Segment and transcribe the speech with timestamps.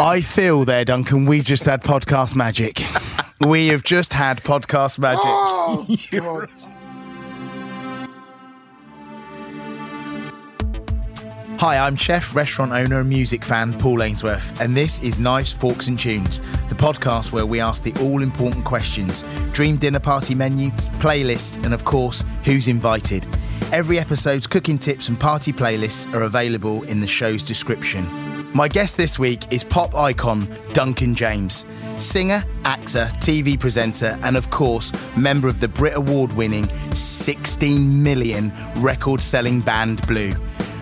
[0.00, 2.82] I feel there, Duncan, we've just had podcast magic.
[3.46, 5.22] we have just had podcast magic.
[5.24, 6.50] Oh, God.
[11.60, 15.86] Hi, I'm chef, restaurant owner, and music fan Paul Ainsworth, and this is Knives, Forks
[15.86, 20.70] and Tunes, the podcast where we ask the all important questions dream dinner party menu,
[20.98, 23.28] playlist, and of course, who's invited.
[23.72, 28.43] Every episode's cooking tips and party playlists are available in the show's description.
[28.56, 31.66] My guest this week is pop icon Duncan James,
[31.98, 38.52] singer, actor, TV presenter, and of course, member of the Brit Award winning 16 million
[38.76, 40.32] record selling band Blue.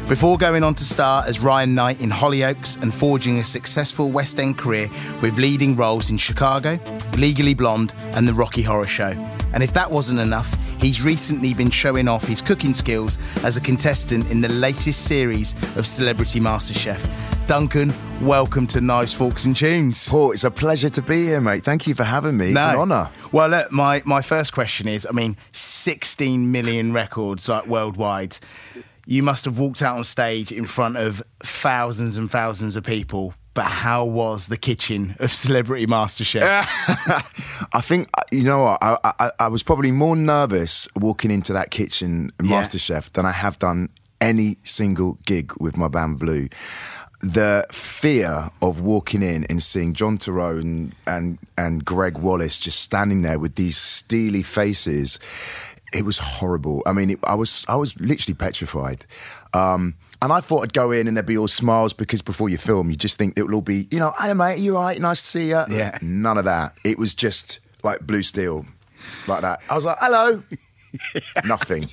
[0.06, 4.39] Before going on to star as Ryan Knight in Hollyoaks and forging a successful West
[4.39, 4.91] End career
[5.23, 6.78] with leading roles in Chicago,
[7.17, 9.15] Legally Blonde, and The Rocky Horror Show.
[9.53, 13.61] And if that wasn't enough, he's recently been showing off his cooking skills as a
[13.61, 17.47] contestant in the latest series of Celebrity MasterChef.
[17.47, 20.09] Duncan, welcome to Knives, Forks and Tunes.
[20.09, 21.64] Paul, it's a pleasure to be here, mate.
[21.64, 22.48] Thank you for having me.
[22.48, 23.11] It's an honour.
[23.31, 28.39] Well, look, my, my first question is I mean, 16 million records like worldwide.
[29.05, 33.34] You must have walked out on stage in front of thousands and thousands of people.
[33.55, 36.41] But how was the kitchen of Celebrity MasterChef?
[37.75, 41.70] I think you know what I, I, I was probably more nervous walking into that
[41.70, 42.62] kitchen Yeah.
[42.62, 46.48] MasterChef than I have done any single gig with my band Blue.
[47.20, 52.81] The fear of walking in and seeing John Torode and, and and Gregg Wallace just
[52.81, 55.19] standing there with these steely faces,
[55.93, 56.82] it was horrible.
[56.84, 59.04] I mean, it, I was I was literally petrified.
[59.54, 62.56] Um, and I thought I'd go in and there'd be all smiles because before you
[62.56, 64.99] film, you just think it will all be, you know, hey mate, you all right?
[65.00, 65.62] Nice to see you.
[65.69, 65.99] Yeah.
[66.00, 66.75] None of that.
[66.84, 68.65] It was just like blue steel,
[69.27, 69.60] like that.
[69.69, 70.43] I was like, hello.
[71.47, 71.84] Nothing.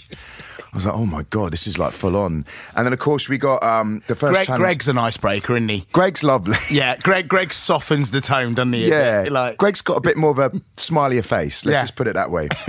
[0.72, 2.46] I was like, oh my God, this is like full on.
[2.76, 4.60] And then, of course, we got um, the first Gregg.
[4.60, 5.86] Gregg's an icebreaker, isn't he?
[5.94, 6.58] Gregg's lovely.
[6.70, 7.28] Yeah, Gregg.
[7.28, 8.88] Gregg softens the tone, doesn't he?
[8.88, 9.26] Yeah.
[9.32, 11.66] like Gregg's got a bit more of a smilier face.
[11.66, 11.82] Let's Yeah.
[11.82, 12.50] just put it that way.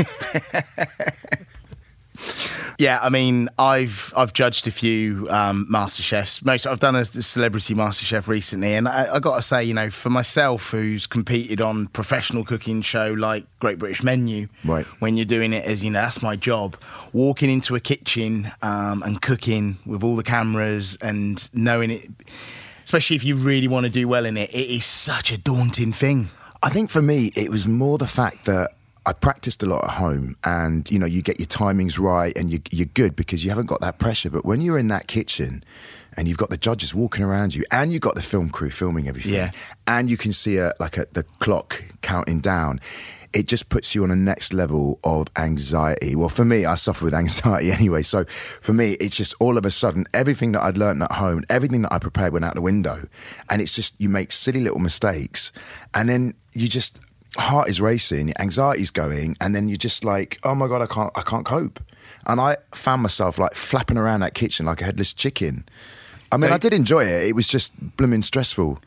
[2.80, 6.42] Yeah, I mean, I've I've judged a few um, Master Chefs.
[6.42, 9.74] Most I've done a celebrity Master Chef recently, and I, I got to say, you
[9.74, 14.86] know, for myself, who's competed on professional cooking show like Great British Menu, Right.
[14.98, 16.74] When you're doing it as you know, that's my job.
[17.12, 22.08] Walking into a kitchen um, and cooking with all the cameras and knowing it,
[22.82, 25.92] especially if you really want to do well in it, it is such a daunting
[25.92, 26.30] thing.
[26.62, 28.70] I think for me, it was more the fact that
[29.06, 32.52] I practiced a lot at home, and you know, you get your timings right, and
[32.52, 34.30] you, you're good because you haven't got that pressure.
[34.30, 35.64] But when you're in that kitchen,
[36.16, 39.08] and you've got the judges walking around you, and you've got the film crew filming
[39.08, 39.52] everything, Yeah.
[39.86, 42.80] and you can see a, like a, the clock counting down.
[43.32, 46.16] It just puts you on a next level of anxiety.
[46.16, 48.02] Well, for me, I suffer with anxiety anyway.
[48.02, 48.24] So
[48.60, 51.82] for me, it's just all of a sudden everything that I'd learned at home, everything
[51.82, 53.06] that I prepared went out the window.
[53.48, 55.52] And it's just, you make silly little mistakes.
[55.94, 56.98] And then you just,
[57.36, 59.36] heart is racing, anxiety's going.
[59.40, 61.80] And then you're just like, oh my God, I can't, I can't cope.
[62.26, 65.64] And I found myself like flapping around that kitchen like a headless chicken.
[66.32, 67.24] I mean, I did enjoy it.
[67.24, 68.78] It was just blooming stressful.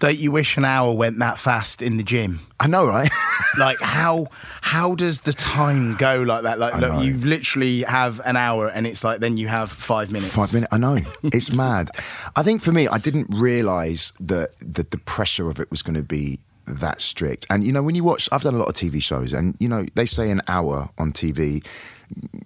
[0.00, 2.40] Don't you wish an hour went that fast in the gym?
[2.58, 3.08] I know, right?
[3.58, 4.26] like how
[4.62, 8.84] how does the time go like that like look, you literally have an hour and
[8.84, 10.72] it's like then you have five minutes Five minutes.
[10.72, 10.98] I know.
[11.22, 11.92] It's mad.
[12.34, 15.94] I think for me, I didn't realize that, that the pressure of it was going
[15.94, 17.46] to be that strict.
[17.50, 19.68] And, you know, when you watch, I've done a lot of TV shows, and, you
[19.68, 21.64] know, they say an hour on TV.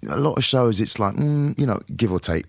[0.09, 2.45] A lot of shows, it's like, mm, you know, give or take.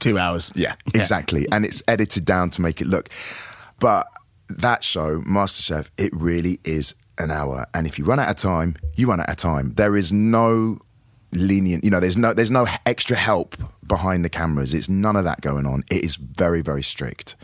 [0.00, 1.46] two hours Yeah, exactly.
[1.50, 3.08] And it's edited down to make it look.
[3.80, 4.06] But
[4.48, 7.66] that show, MasterChef, it really is an hour.
[7.74, 9.74] And if you run out of time, you run out of time.
[9.74, 10.78] There is no
[11.32, 13.56] lenient, you know, there's no there's no extra help
[13.86, 14.74] behind the cameras.
[14.74, 15.84] It's none of that going on.
[15.90, 17.36] It is very, very strict.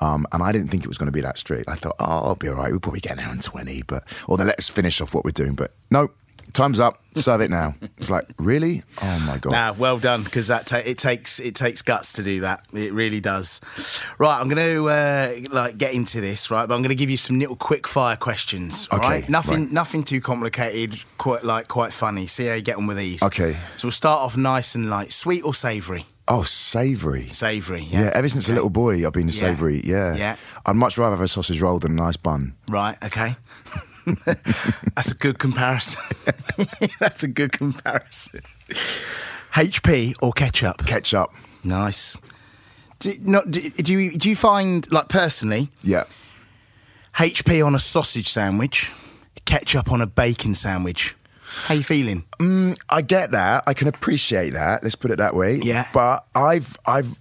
[0.00, 1.68] Um, and I didn't think it was going to be that strict.
[1.68, 2.70] I thought, oh, I'll be all right.
[2.70, 5.30] We'll probably get an hour and 20, but, or then let's finish off what we're
[5.30, 5.54] doing.
[5.54, 6.10] But no,
[6.52, 7.02] time's up.
[7.14, 7.74] Serve it now.
[7.98, 8.82] It's like, really?
[9.00, 9.52] Oh my God.
[9.52, 12.66] Nah, well done because that ta- it takes it takes guts to do that.
[12.72, 13.60] It really does.
[14.18, 16.66] Right, I'm going to uh, like get into this, right?
[16.66, 18.88] But I'm going to give you some little quick fire questions.
[18.92, 19.28] Okay, right?
[19.28, 19.72] nothing right.
[19.72, 21.02] nothing too complicated.
[21.18, 22.26] Quite like quite funny.
[22.26, 23.22] See how you get on with these.
[23.22, 23.56] Okay.
[23.76, 25.12] So we'll start off nice and light.
[25.12, 26.06] Sweet or savoury?
[26.26, 27.28] Oh, savoury.
[27.32, 28.10] Savoury, Yeah, yeah.
[28.14, 29.40] ever since a little boy, I've been a Yeah.
[29.40, 29.82] savoury.
[29.84, 30.14] Yeah.
[30.16, 30.36] Yeah.
[30.64, 32.54] I'd much rather have a sausage roll than a nice bun.
[32.68, 33.36] Right, okay.
[34.96, 36.00] That's a good comparison.
[37.00, 38.40] That's a good comparison.
[39.54, 40.86] HP or ketchup?
[40.86, 41.30] Ketchup.
[41.62, 42.16] Nice.
[43.00, 46.04] Do, not, do, do you do you find like personally Yeah.
[47.16, 48.92] HP on a sausage sandwich,
[49.44, 51.14] ketchup on a bacon sandwich?
[51.66, 52.24] How you feeling?
[52.38, 53.64] Mm, I get that.
[53.66, 54.82] I can appreciate that.
[54.82, 55.56] Let's put it that way.
[55.62, 55.86] Yeah.
[55.92, 57.16] But I've, I've,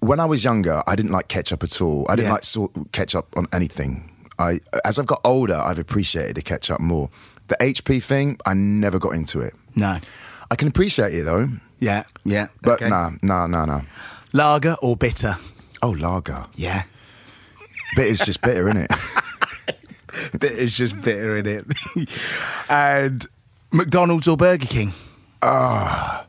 [0.00, 2.06] when I was younger, I didn't like ketchup at all.
[2.08, 2.32] I didn't Yeah.
[2.32, 4.10] like salt, ketchup on anything.
[4.38, 7.10] I, as I've got older, I've appreciated the ketchup more.
[7.48, 9.54] The HP thing, I never got into it.
[9.74, 9.98] No.
[10.50, 11.48] I can appreciate it though,
[11.80, 12.48] Yeah, yeah.
[12.62, 12.88] but okay.
[12.88, 13.80] nah, nah, nah, nah.
[14.32, 15.36] Lager or bitter?
[15.82, 16.46] Oh, lager.
[16.54, 16.84] Yeah.
[17.96, 18.92] Bitter's just bitter, isn't it?
[20.40, 21.66] Bitter's just bitter in it.
[22.70, 23.26] and
[23.76, 24.92] McDonald's or Burger King?
[25.42, 26.26] Ah.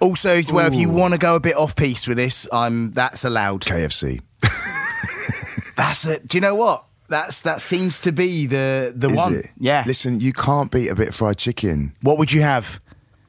[0.00, 2.92] Also, as well, if you want to go a bit off piece with this, I'm
[2.92, 3.62] that's allowed.
[3.62, 4.20] KFC.
[5.76, 6.26] That's it.
[6.26, 6.84] Do you know what?
[7.08, 9.34] That's that seems to be the the Is one.
[9.36, 9.46] it?
[9.58, 9.84] Yeah.
[9.86, 11.94] Listen, you can't beat a bit of fried chicken.
[12.02, 12.80] What would you have?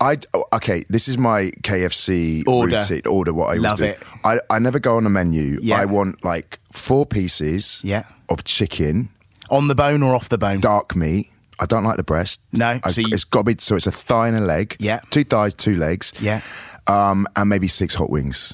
[0.02, 0.84] I oh, okay.
[0.90, 2.78] This is my KFC Order.
[2.78, 3.02] routine.
[3.08, 3.84] Order what I always Love do.
[3.86, 4.04] it.
[4.24, 5.60] I, I never go on a menu.
[5.62, 5.78] Yeah.
[5.80, 7.82] I want like four pieces.
[7.84, 8.04] Yeah.
[8.30, 9.10] Of chicken,
[9.50, 10.60] On the bone or off the bone?
[10.60, 11.28] dark meat.
[11.60, 12.42] I don't like the breast.
[12.54, 14.76] No, I, so you- it's got to be so it's a thigh and a leg.
[14.80, 15.00] Yeah.
[15.12, 16.14] Two thighs, two legs.
[16.20, 16.42] Yeah.
[16.88, 18.54] Um, and maybe six hot wings,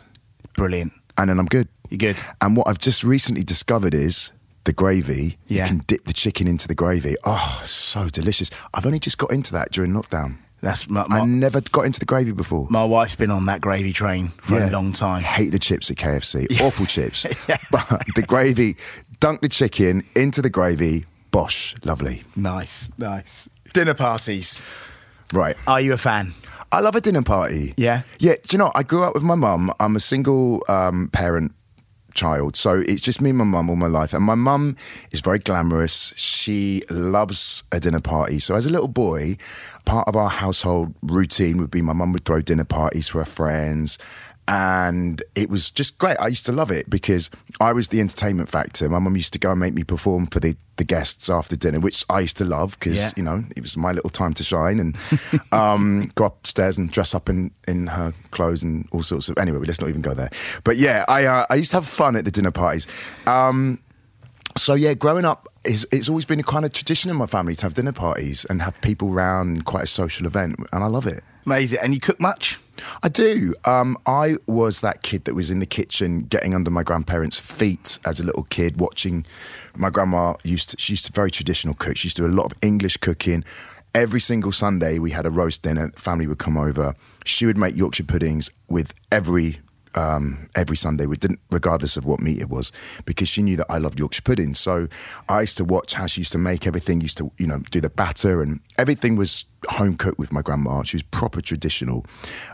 [0.55, 0.91] Brilliant.
[1.17, 1.67] and then I'm good.
[1.89, 2.17] You're good.
[2.41, 4.31] And what I've just recently discovered is
[4.65, 5.37] the gravy.
[5.47, 5.63] Yeah.
[5.63, 7.15] You can dip the chicken into the gravy.
[7.23, 8.49] Oh, so delicious.
[8.73, 10.37] I've only just got into that during lockdown.
[10.61, 12.65] That's my, I my, never got into the gravy before.
[12.71, 15.21] my wife's been on that gravy train for a long time.
[15.21, 16.59] Hate the chips at KFC.
[16.61, 17.23] Awful chips.
[17.71, 18.75] But the gravy,
[19.19, 21.05] dunk the chicken into the gravy.
[21.35, 22.23] Bosh, lovely.
[22.37, 23.49] Nice, nice.
[23.73, 24.61] Dinner parties.
[25.33, 25.57] Right.
[25.67, 26.33] Are you a fan?
[26.71, 27.73] I love a dinner party.
[27.75, 28.03] Yeah?
[28.19, 28.35] Yeah.
[28.47, 29.69] Do you know, I grew up with my mum.
[29.81, 31.51] I'm a single um, parent
[32.13, 32.55] child.
[32.55, 34.13] So it's just me and my mum all my life.
[34.13, 34.77] And my mum
[35.11, 36.13] is very glamorous.
[36.15, 38.39] She loves a dinner party.
[38.39, 39.35] So as a little boy,
[39.83, 43.25] part of our household routine would be my mum would throw dinner parties for her
[43.25, 43.97] friends.
[44.47, 46.17] And it was just great.
[46.19, 48.87] I used to love it because I was the entertainment factor.
[48.87, 51.79] My mum used to go and make me perform for the, the guests after dinner,
[51.79, 53.09] which I used to love because, Yeah.
[53.15, 54.95] you know, it was my little time to shine and
[55.51, 59.37] um, go upstairs and dress up in, in her clothes and all sorts of.
[59.39, 60.29] Anyway, let's not even go there.
[60.63, 62.85] But yeah, I uh, I used to have fun at the dinner parties.
[63.25, 63.79] Um,
[64.55, 67.55] so yeah, growing up, it's, it's always been a kind of tradition in my family
[67.55, 71.07] to have dinner parties and have people round, quite a social event, and I love
[71.07, 71.23] it.
[71.45, 71.79] Amazing.
[71.81, 72.59] And you cook much?
[73.03, 73.53] I do.
[73.65, 77.99] Um, I was that kid that was in the kitchen getting under my grandparents' feet
[78.03, 79.25] as a little kid, watching
[79.75, 81.97] my grandma used to, she used to very traditional cook.
[81.97, 83.43] She used to do a lot of English cooking.
[83.93, 86.95] Every single Sunday we had a roast dinner, family would come over.
[87.23, 89.59] She would make Yorkshire puddings with every
[89.95, 92.71] um, every Sunday, we didn't, regardless of what meat it was,
[93.05, 94.53] because she knew that I loved Yorkshire pudding.
[94.53, 94.87] So
[95.29, 97.01] I used to watch how she used to make everything.
[97.01, 100.83] Used to, you know, do the batter and everything was home cooked with my grandma.
[100.83, 102.05] She was proper traditional.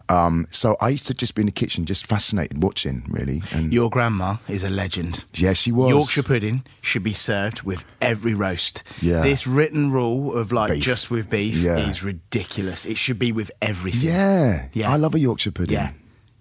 [0.07, 3.41] Um, so I used to just be in the kitchen, just fascinated watching, really.
[3.51, 5.25] And Your grandma is a legend.
[5.33, 8.83] yeah, she was Yorkshire pudding should be served with every roast.
[9.01, 9.21] Yeah.
[9.23, 10.83] This written rule of like Beef.
[10.83, 11.77] just with beef Yeah.
[11.89, 12.85] is ridiculous.
[12.85, 14.01] It should be with everything.
[14.09, 14.89] Yeah, Yeah.
[14.91, 15.73] I love a Yorkshire pudding.
[15.75, 15.91] Yeah.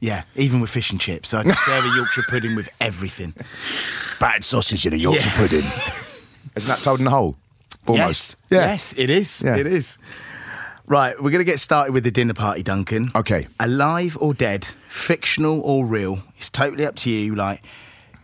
[0.01, 0.23] Yeah.
[0.35, 1.33] Even with fish and chips.
[1.35, 3.35] I can serve a Yorkshire pudding with everything.
[4.19, 5.37] Battered sausage in a Yorkshire Yeah.
[5.37, 5.65] pudding.
[6.57, 7.37] Isn't that toad in the hole?
[7.87, 8.37] Almost.
[8.51, 8.61] Yes.
[8.61, 8.71] Yeah.
[8.73, 9.43] Yes, it is.
[9.45, 9.57] Yeah.
[9.57, 9.99] It is.
[10.87, 13.13] Right, we're going to get started with the dinner party, Duncan.
[13.15, 13.47] Okay.
[13.61, 17.37] Alive or dead, fictional or real, it's totally up to you.
[17.37, 17.63] Like,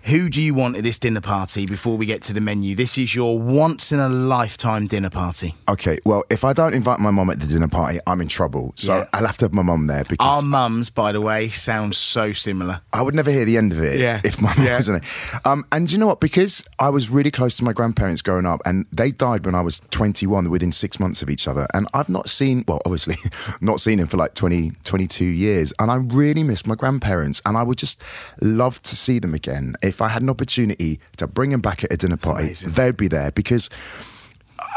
[0.07, 2.77] who do you want at this dinner party before we get to the menu?
[2.77, 5.57] This is your once in a lifetime dinner party.
[5.69, 8.73] Okay, well, if I don't invite my mum at the dinner party, I'm in trouble.
[8.77, 9.05] So Yeah.
[9.13, 12.33] I'll have to have my mum there because Our mums, by the way, sound so
[12.33, 12.83] similar.
[12.93, 14.21] I would never hear the end of it Yeah.
[14.23, 14.77] if my mum Yeah.
[14.77, 15.41] wasn't there.
[15.45, 16.21] Um, and you know what?
[16.21, 19.61] Because I was really close to my grandparents growing up, and they died when I
[19.61, 21.67] was 21, within six months of each other.
[21.75, 23.17] And I've not seen, well, obviously,
[23.61, 25.73] not seen him for like 20, 22 years.
[25.81, 28.01] And I really miss my grandparents, and I would just
[28.41, 29.75] love to see them again.
[29.83, 33.09] If I had an opportunity to bring them back at a dinner party, they'd be
[33.09, 33.31] there.
[33.33, 33.69] Because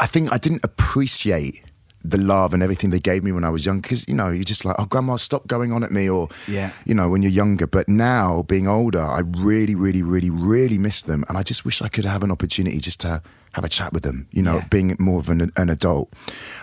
[0.00, 1.62] I think I didn't appreciate
[2.02, 3.80] the love and everything they gave me when I was young.
[3.82, 6.70] Because you know you're just like oh grandma stop going on at me or Yeah.
[6.86, 7.66] you know when you're younger.
[7.66, 11.24] But now being older I really really really really miss them.
[11.28, 13.20] And I just wish I could have an opportunity just to
[13.52, 14.66] have a chat with them you know Yeah.
[14.70, 16.10] being more of an, an adult.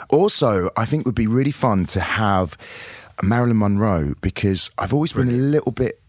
[0.10, 2.58] Also I think it would be really fun to have
[3.22, 6.02] Marilyn Monroe because I've always been a little bit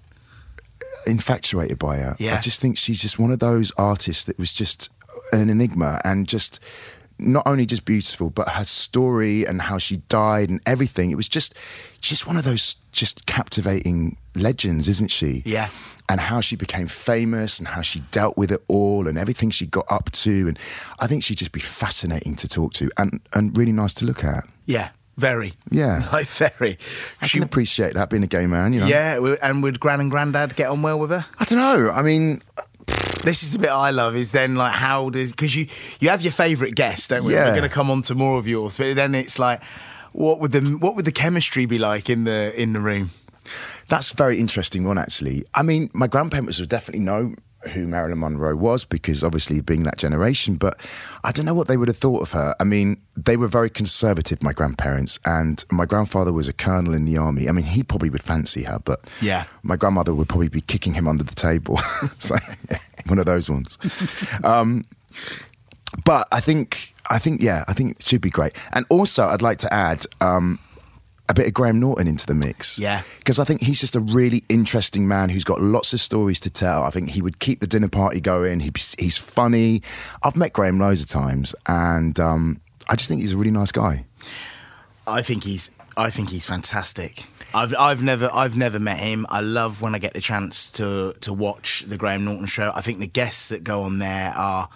[1.07, 2.17] infatuated by her.
[2.19, 2.37] Yeah.
[2.37, 4.91] I just think she's just one of those artists that was just
[5.33, 6.61] an enigma and just
[7.19, 11.11] not only just beautiful, but her story and how she died and everything.
[11.11, 11.55] It was just,
[12.01, 15.43] just one of those just captivating legends, isn't she?
[15.45, 15.69] Yeah.
[16.09, 19.67] And how she became famous and how she dealt with it all and everything she
[19.67, 20.49] got up to.
[20.49, 20.59] And
[21.01, 24.25] I think she'd just be fascinating to talk to and, and really nice to look
[24.25, 24.45] at.
[24.65, 25.53] Yeah, very.
[25.71, 26.09] Yeah.
[26.13, 26.79] Like, very.
[27.21, 28.87] I She, can appreciate that being a gay man, you know?
[28.87, 31.27] yeah, and would Gran and Grandad get on well with her?
[31.39, 31.91] I don't know.
[31.91, 32.43] I mean,
[33.25, 34.17] This is the bit I love.
[34.17, 35.67] Is then like how does because you
[36.01, 37.35] you have your favourite guest, don't we?
[37.35, 37.45] Yeah.
[37.47, 39.63] We're going to come on to more of yours, but then it's like,
[40.13, 43.11] what would the what would the chemistry be like in the in the room?
[43.89, 45.45] That's a very interesting one, actually.
[45.55, 47.35] I mean, my grandparents would definitely know
[47.75, 50.79] who Marilyn Monroe was because obviously being that generation, but
[51.25, 52.55] I don't know what they would have thought of her.
[52.61, 57.05] I mean, they were very conservative, my grandparents, and my grandfather was a colonel in
[57.05, 57.49] the army.
[57.49, 59.45] I mean, he probably would fancy her, but Yeah.
[59.63, 61.79] my grandmother would probably be kicking him under the table.
[62.19, 62.37] so,
[63.07, 63.77] one of those ones.
[64.45, 64.85] Um,
[66.05, 68.53] but I think, I think, yeah, I think it should be great.
[68.73, 70.59] And also, I'd like to add um,
[71.29, 72.79] a bit of Graham Norton into the mix.
[72.79, 73.03] Yeah.
[73.19, 76.51] Because I think he's just a really interesting man who's got lots of stories to
[76.51, 76.85] tell.
[76.85, 78.61] I think he would keep the dinner party going.
[78.61, 79.83] He, he's funny.
[80.23, 83.73] I've met Graham loads of times, and um, I just think he's a really nice
[83.73, 84.05] guy.
[85.07, 87.25] I think he's I think he's fantastic.
[87.53, 89.27] I've I've never I've never met him.
[89.31, 92.73] I love when I get the chance to to watch the Graham Norton show.
[92.75, 94.69] I think the guests that go on there are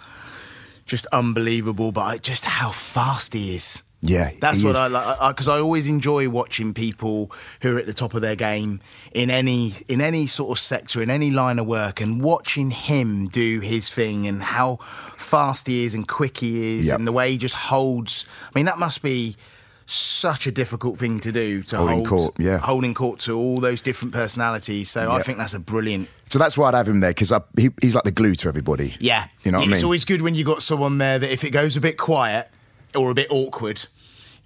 [0.85, 1.91] just unbelievable.
[1.91, 3.81] But I, just how fast he is.
[4.05, 4.77] Yeah, That's what is.
[4.77, 7.31] I like because I always enjoy watching people
[7.61, 8.81] who are at the top of their game
[9.13, 13.27] in any in any sort of sector in any line of work and watching him
[13.29, 14.75] do his thing and how
[15.17, 16.99] fast he is and quick he is Yep.
[16.99, 18.25] and the way he just holds.
[18.53, 19.37] I mean, that must be
[19.85, 22.57] such a difficult thing to do to Holding hold court, yeah.
[22.57, 24.89] holding court to all those different personalities.
[24.89, 26.07] So I think that's a brilliant.
[26.29, 28.95] So that's why I'd have him there because he, he's like the glue to everybody.
[28.99, 29.83] Yeah, You know what I It's mean?
[29.85, 32.49] always good when you got someone there that if it goes a bit quiet
[32.95, 33.85] or a bit awkward,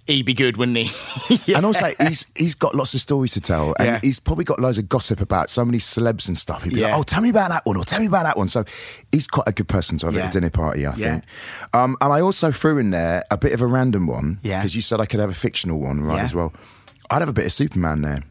[0.06, 0.90] he'd be good, wouldn't he?
[1.54, 4.00] And also, he's he's got lots of stories to tell, and Yeah.
[4.02, 6.62] he's probably got loads of gossip about so many celebs and stuff.
[6.64, 6.88] He'd be Yeah.
[6.88, 8.64] like, "Oh, tell me about that one," or "Tell me about that one." So
[9.12, 11.10] he's quite a good person to have at a dinner party, I Yeah.
[11.12, 11.24] think.
[11.74, 14.60] Um, and I also threw in there a bit of a random one, Yeah.
[14.60, 16.16] because you said I could have a fictional one, right?
[16.16, 16.24] Yeah.
[16.24, 16.52] As well,
[17.10, 18.22] I'd have a bit of Superman there.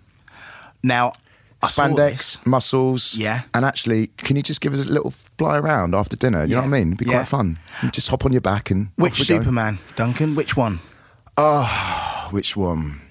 [0.84, 1.14] Now,
[1.62, 1.68] I.
[1.68, 3.42] Spandex, muscles, Yeah.
[3.54, 6.44] And actually, can you just give us a little fly around after dinner?
[6.44, 6.88] You know what I mean?
[6.90, 7.14] It'd be Yeah.
[7.20, 7.58] quite fun.
[7.82, 9.40] You just hop on your back and Which we go.
[9.40, 10.36] Superman, Duncan?
[10.36, 10.80] Which one?
[11.38, 13.02] Ah, which one?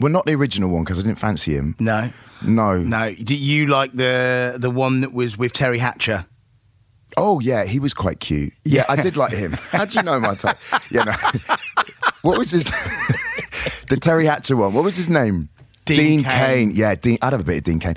[0.00, 1.76] Well, not the original one because I didn't fancy him.
[1.78, 2.10] No,
[2.44, 3.14] No, no.
[3.14, 6.26] Do you like the the one that was with Teri Hatcher?
[7.16, 8.52] Oh yeah, he was quite cute.
[8.64, 9.52] Yeah, I did like him.
[9.70, 10.56] How do you know my type?
[10.90, 11.12] Yeah, no.
[12.22, 12.64] what was his?
[13.88, 14.72] the Teri Hatcher one.
[14.74, 15.48] What was his name?
[15.84, 17.18] Dean Cain, Yeah, Dean.
[17.22, 17.94] I'd have a bit of Dean Cain.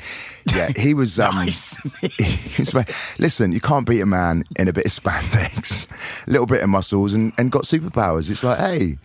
[0.54, 1.20] Yeah, he was.
[1.26, 1.76] Um, Nice.
[3.20, 5.88] listen, you can't beat a man in a bit of spandex,
[6.28, 8.30] a little bit of muscles, and, and got superpowers.
[8.30, 8.98] It's like, hey,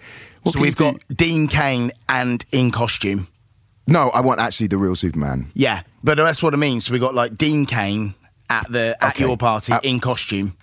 [0.46, 1.14] so we've got do?
[1.14, 3.28] Dean Cain and in costume.
[3.86, 5.50] No, I want actually the real Superman.
[5.54, 6.80] Yeah, but that's what I mean.
[6.80, 8.14] So we got like Dean Cain
[8.48, 9.24] at the at Okay.
[9.24, 10.56] your party Uh, in costume,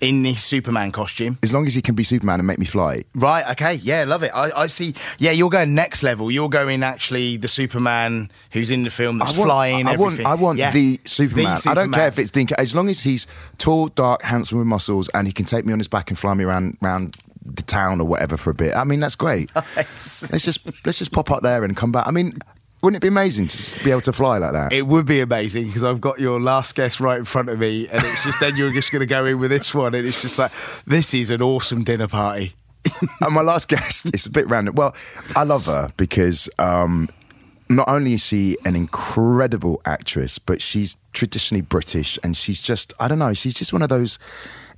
[0.00, 1.38] in this Superman costume.
[1.42, 3.04] As long as he can be Superman and make me fly.
[3.14, 3.48] Right.
[3.52, 3.74] Okay.
[3.74, 4.04] Yeah.
[4.04, 4.32] Love it.
[4.34, 4.94] I, I see.
[5.18, 5.30] Yeah.
[5.32, 6.30] You're going next level.
[6.30, 9.86] You're going actually the Superman who's in the film that's I want, flying.
[9.86, 10.26] I want, everything.
[10.26, 10.72] I want Yeah.
[10.72, 11.58] the, Superman.
[11.66, 12.48] I don't care if it's Dean.
[12.58, 13.26] As long as he's
[13.58, 16.34] tall, dark, handsome with muscles, and he can take me on his back and fly
[16.34, 18.74] me around around the town or whatever for a bit.
[18.74, 19.50] I mean, that's great.
[19.76, 20.30] Nice.
[20.30, 22.06] let's just let's just pop up there and come back.
[22.06, 22.38] I mean,
[22.82, 24.72] wouldn't it be amazing to be able to fly like that?
[24.72, 27.88] It would be amazing because I've got your last guest right in front of me,
[27.88, 30.20] and it's just then you're just going to go in with this one, and it's
[30.20, 30.52] just like
[30.84, 32.54] this is an awesome dinner party.
[33.20, 34.74] and my last guest, is a bit random.
[34.74, 34.94] Well,
[35.36, 37.08] I love her because um,
[37.68, 43.08] not only is she an incredible actress, but she's traditionally British and she's just, I
[43.08, 44.18] don't know, she's just one of those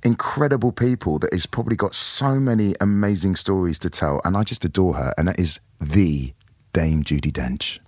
[0.03, 4.21] incredible people that has probably got so many amazing stories to tell.
[4.23, 5.13] And I just adore her.
[5.17, 6.33] And that is the
[6.73, 7.79] Dame Judi Dench.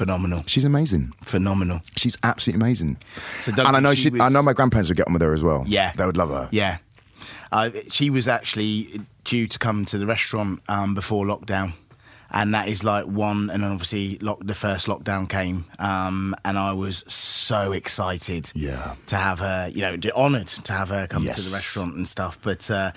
[0.00, 1.12] Phenomenal, She's amazing.
[1.22, 1.80] phenomenal.
[1.96, 2.96] She's absolutely amazing.
[3.40, 5.34] So and I know she she, I know my grandparents would get on with her
[5.34, 5.64] as well.
[5.66, 5.92] Yeah.
[5.96, 6.48] they would love her.
[6.50, 6.78] Yeah,
[7.52, 11.72] uh, she was actually due to come to the restaurant um, before lockdown.
[12.32, 16.56] And that is like one, and then obviously lock, the first lockdown came, um, and
[16.56, 18.94] I was so excited, Yeah.
[19.06, 22.38] to have her, you know, honoured to have her come to the restaurant and stuff.
[22.40, 22.92] But uh,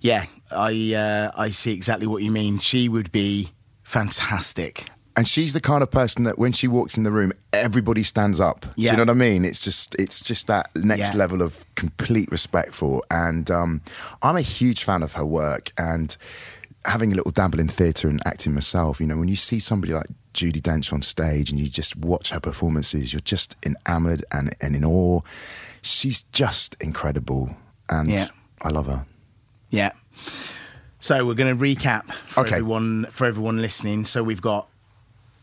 [0.00, 2.58] yeah, I uh, I see exactly what you mean.
[2.58, 3.50] She would be
[3.84, 4.86] fantastic.
[5.20, 8.40] And she's the kind of person that when she walks in the room, everybody stands
[8.40, 8.62] up.
[8.74, 9.44] Do you know what I mean?
[9.44, 11.18] It's just it's just that next Yeah.
[11.18, 13.02] level of complete respect for.
[13.10, 13.82] And um,
[14.22, 16.16] I'm a huge fan of her work and
[16.86, 18.98] having a little dabble in theatre and acting myself.
[18.98, 22.30] You know, when you see somebody like Judi Dench on stage and you just watch
[22.30, 25.20] her performances, you're just enamored and, and in awe.
[25.82, 27.54] She's just incredible,
[27.90, 28.28] and Yeah.
[28.62, 29.04] I love her.
[29.68, 29.92] Yeah.
[31.00, 32.56] So we're going to recap for Okay.
[32.56, 34.06] everyone for everyone listening.
[34.06, 34.66] So we've got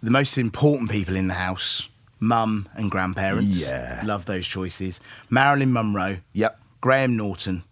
[0.04, 1.88] the most important people in the house:
[2.20, 3.68] mum and grandparents.
[3.70, 4.02] Yeah.
[4.06, 5.00] love those choices.
[5.30, 6.18] Marilyn Monroe.
[6.34, 6.60] Yep.
[6.82, 7.64] Graham Norton.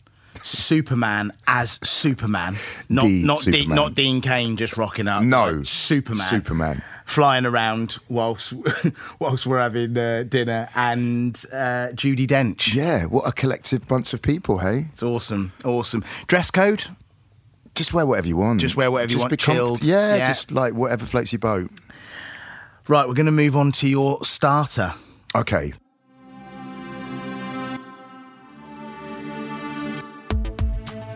[0.43, 2.55] Superman as Superman,
[2.89, 3.75] not The not Dean, Superman.
[3.75, 5.23] not Dean Cain just rocking up.
[5.23, 5.63] No.
[5.63, 6.81] Superman, Superman.
[7.05, 8.53] flying around whilst
[9.19, 12.73] whilst we're having uh, dinner, and uh, Judi Dench.
[12.73, 14.87] Yeah, what a collective bunch of people, hey?
[14.91, 16.03] It's awesome, awesome.
[16.27, 16.83] Dress code.
[17.73, 18.61] Just wear whatever you want.
[18.61, 19.83] Just wear whatever you want, be comf- chilled.
[19.83, 20.27] Yeah, Yeah.
[20.27, 21.69] just like whatever floats your boat.
[22.87, 24.93] Right, we're going to move on to your starter.
[25.35, 25.73] Okay.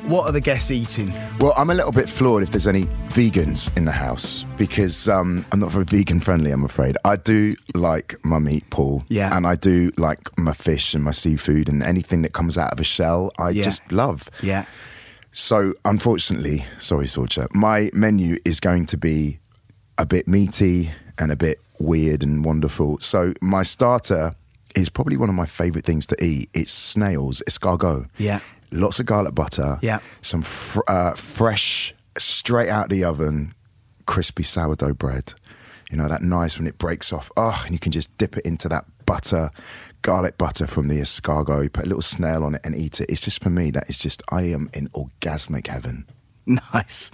[0.08, 1.14] What are the guests eating?
[1.40, 5.46] Well, I'm a little bit flawed if there's any vegans in the house because um,
[5.52, 6.98] I'm not very vegan friendly, I'm afraid.
[7.06, 9.04] I do like my meat, Paul.
[9.10, 9.36] Yeah.
[9.38, 12.80] And I do like my fish and my seafood and anything that comes out of
[12.80, 13.64] a shell, I Yeah.
[13.64, 14.32] just love.
[14.42, 14.66] Yeah.
[15.32, 19.38] So, unfortunately, sorry, Sorcha, my menu is going to be
[20.00, 23.00] a bit meaty and a bit weird and wonderful.
[23.00, 24.36] So, my starter
[24.76, 26.50] is probably one of my favorite things to eat.
[26.54, 28.08] It's snails, escargot.
[28.18, 28.40] Yeah.
[28.72, 29.80] Lots of garlic butter.
[29.82, 30.00] Yeah.
[30.22, 33.54] Some fr- uh, fresh, straight out of the oven,
[34.06, 35.34] crispy sourdough bread.
[35.90, 37.32] You know, that nice when it breaks off.
[37.36, 39.50] Oh, and you can just dip it into that butter,
[40.04, 43.10] garlic butter from the escargot, put a little snail on it and eat it.
[43.10, 46.06] It's just for me, that is just, I am in orgasmic heaven.
[46.74, 47.12] Nice.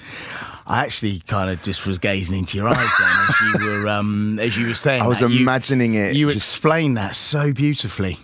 [0.67, 4.39] I actually kind of just was gazing into your eyes then as you were um,
[4.39, 5.01] as you were saying.
[5.03, 5.29] I was that.
[5.29, 8.17] You- imagining it You just- explained that so beautifully.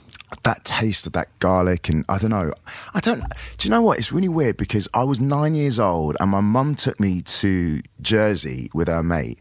[0.44, 2.54] that taste of that garlic and I don't know.
[2.96, 3.22] I don't.
[3.58, 4.00] Do you know what?
[4.00, 7.82] It's really weird because I was nine years old and my mum took me to
[8.02, 9.38] Jersey with her mate,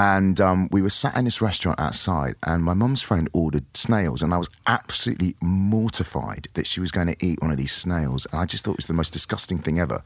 [0.00, 4.22] and um, we were sat in this restaurant outside, and my mum's friend ordered snails,
[4.22, 8.26] and I was absolutely mortified that she was going to eat one of these snails,
[8.32, 10.02] and I just thought it was the most disgusting thing ever.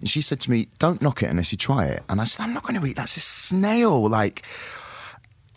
[0.00, 2.42] And she said to me, "Don't knock it unless you try it," and I said,
[2.42, 2.96] "I'm not going to eat.
[2.96, 4.42] That's a snail." Like.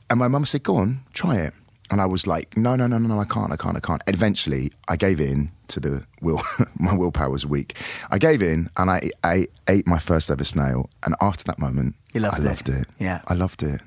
[0.10, 1.53] And my mum said, "Go on, try it."
[1.89, 4.01] And I was like, "No, no, no, no, no, I can't, I can't, I can't."
[4.08, 6.41] Eventually, I gave in to the will.
[6.79, 7.77] my willpower was weak.
[8.12, 10.89] I gave in, and I, I ate my first ever snail.
[11.03, 12.45] And after that moment, You loved I it.
[12.45, 12.88] loved it.
[12.99, 13.21] Yeah.
[13.27, 13.82] I loved it.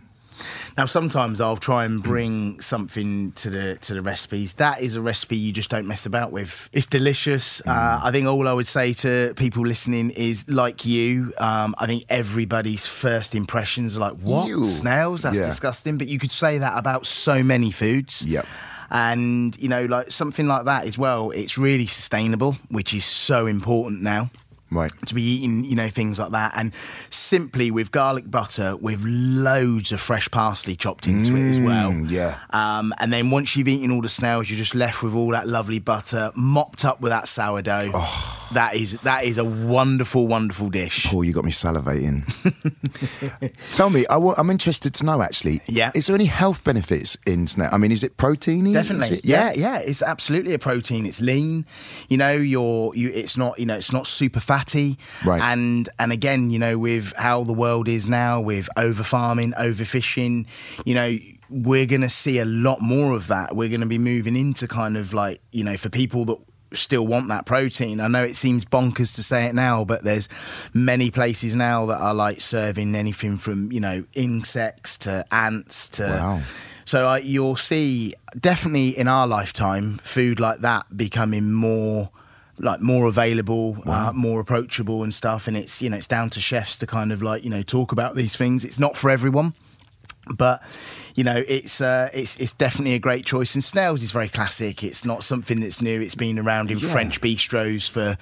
[0.78, 4.54] Now, sometimes I'll try and bring something to the to the recipes.
[4.54, 6.70] That is a recipe you just don't mess about with.
[6.72, 7.60] It's delicious.
[7.66, 11.84] Uh, I think all I would say to people listening is, like you, um, I
[11.86, 14.64] think everybody's first impressions are like, "What Ew.
[14.64, 15.20] snails?
[15.22, 15.44] That's Yeah.
[15.44, 18.24] disgusting." But you could say that about so many foods.
[18.24, 18.46] Yep.
[18.90, 21.31] And you know, like something like that as well.
[21.31, 24.31] It's really sustainable, which is so important now
[24.72, 24.90] Right.
[25.07, 26.53] to be eating, you know, things like that.
[26.57, 26.72] And
[27.11, 31.90] simply with garlic butter with loads of fresh parsley chopped into it as well.
[31.90, 32.38] Mm, yeah.
[32.50, 35.48] Um, and then once you've eaten all the snails, you're just left with all that
[35.48, 37.90] lovely butter mopped up with that sourdough.
[37.94, 38.39] Oh.
[38.52, 41.06] That is that is a wonderful, wonderful dish.
[41.06, 42.24] Paul, you got me salivating.
[43.70, 45.60] Tell me, I wa- I'm interested to know actually.
[45.66, 45.92] Yeah.
[45.94, 47.68] Is there any health benefits in snail?
[47.72, 48.72] I mean, is it proteiny?
[48.72, 49.78] Definitely, it- yeah, yeah.
[49.78, 51.06] It's absolutely a protein.
[51.06, 51.64] It's lean.
[52.08, 53.10] You know, you're you.
[53.10, 53.58] It's not.
[53.58, 54.98] You know, it's not super fatty.
[55.24, 55.40] Right.
[55.40, 60.46] And and again, you know, with how the world is now, with over farming, overfishing,
[60.84, 61.16] you know,
[61.48, 63.54] we're going to see a lot more of that.
[63.56, 66.38] We're going to be moving into kind of like you know, for people that
[66.72, 68.00] still want that protein.
[68.00, 70.28] I know it seems bonkers to say it now, but there's
[70.72, 76.02] many places now that are like serving anything from you know insects to ants to.
[76.02, 76.40] Wow.
[76.85, 82.11] So uh, you'll see definitely in our lifetime food like that becoming more
[82.59, 85.48] like more available, uh, more approachable and stuff.
[85.48, 87.92] And it's you know it's down to chefs to kind of like you know talk
[87.92, 88.64] about these things.
[88.64, 89.54] It's not for everyone,
[90.35, 90.62] but
[91.14, 93.54] you know it's uh, it's it's definitely a great choice.
[93.54, 94.82] And snails is very classic.
[94.84, 96.00] It's not something that's new.
[96.00, 96.90] It's been around in Yeah.
[96.90, 98.16] French bistros for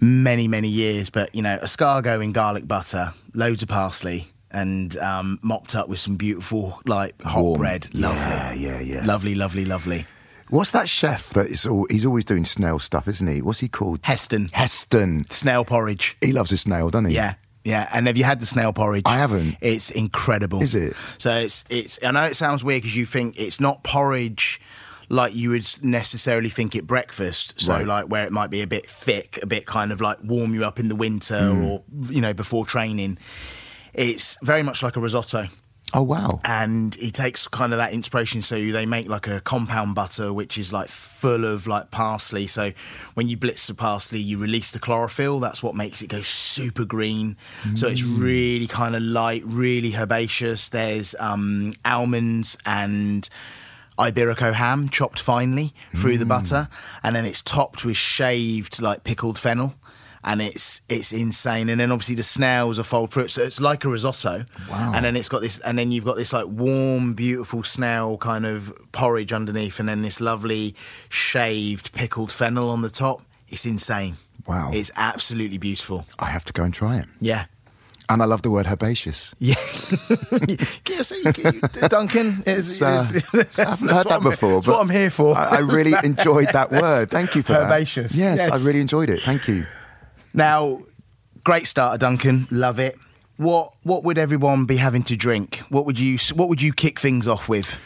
[0.00, 1.10] many many years.
[1.10, 4.28] But you know escargot in garlic butter, loads of parsley.
[4.54, 7.58] And um, mopped up with some beautiful, like hot Warm.
[7.60, 9.06] bread, lovely, Yeah, yeah, yeah.
[9.06, 10.04] lovely, lovely, lovely.
[10.50, 11.64] What's that chef that is?
[11.64, 13.40] All, he's always doing snail stuff, isn't he?
[13.40, 14.00] What's he called?
[14.02, 15.24] Heston, Heston.
[15.30, 16.18] snail porridge.
[16.20, 17.14] He loves a snail, doesn't he?
[17.14, 17.88] Yeah, yeah.
[17.94, 19.02] And have you had the snail porridge?
[19.06, 19.56] I haven't.
[19.60, 20.62] It's incredible.
[20.62, 20.94] Is it?
[21.18, 21.98] So it's it's.
[22.04, 24.60] I know it sounds weird because you think it's not porridge
[25.08, 27.60] like you would necessarily think at breakfast.
[27.60, 27.86] So Right.
[27.86, 30.64] like where it might be a bit thick, a bit kind of like warm you
[30.64, 31.64] up in the winter Hmm.
[31.64, 33.18] or you know before training.
[33.94, 35.48] It's very much like a risotto
[35.94, 36.40] Oh wow.
[36.44, 38.42] and he takes kind of that inspiration.
[38.42, 42.46] So they make like a compound butter, which is like full of like parsley.
[42.46, 42.72] So
[43.14, 45.38] when you blitz the parsley, you release the chlorophyll.
[45.40, 47.36] That's what makes it go super green.
[47.74, 50.68] So it's really kind of light, really herbaceous.
[50.68, 53.28] There's um, almonds and.
[53.98, 56.68] Iberico ham chopped finely through the butter,
[57.02, 59.74] and then it's topped with shaved like pickled fennel,
[60.24, 61.68] and it's it's insane.
[61.68, 64.44] And then obviously the snails are fold fruit, so it's like a risotto.
[64.70, 64.92] Wow.
[64.94, 68.46] And then it's got this, and then you've got this like warm, beautiful snail kind
[68.46, 70.74] of porridge underneath, and then this lovely
[71.08, 73.22] shaved pickled fennel on the top.
[73.48, 74.16] It's insane.
[74.46, 74.70] Wow.
[74.72, 76.06] It's absolutely beautiful.
[76.18, 77.06] I have to go and try it.
[77.20, 77.44] Yeah.
[78.08, 79.32] And I love the word herbaceous.
[79.38, 79.54] Yeah,
[80.88, 81.02] yeah.
[81.02, 84.90] So you, you, Duncan, is, uh, is- I haven't heard that before, That's what I'm
[84.90, 85.36] here for.
[85.36, 87.10] I, I really enjoyed that word.
[87.10, 88.12] Thank you for Herbaceous.
[88.12, 88.18] that.
[88.18, 88.50] Yes, Yes.
[88.62, 89.20] I really enjoyed it.
[89.22, 89.64] Thank you.
[90.34, 90.82] Now,
[91.44, 92.46] great starter, Duncan.
[92.50, 92.96] Love it.
[93.36, 95.56] What What would everyone be having to drink?
[95.68, 97.76] What would you What would you kick things off with?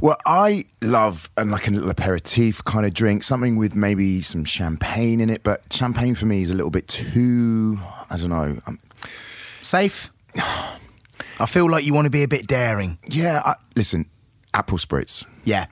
[0.00, 4.46] Well, I love a, like a little aperitif kind of drink, something with maybe some
[4.46, 5.42] champagne in it.
[5.42, 8.58] But champagne for me is a little bit too, I don't know.
[8.66, 8.78] Um,
[9.60, 10.08] Safe.
[10.36, 12.98] I feel like you want to be a bit daring.
[13.08, 14.06] yeah, I, listen,
[14.54, 15.66] Aperol spritz, Yeah,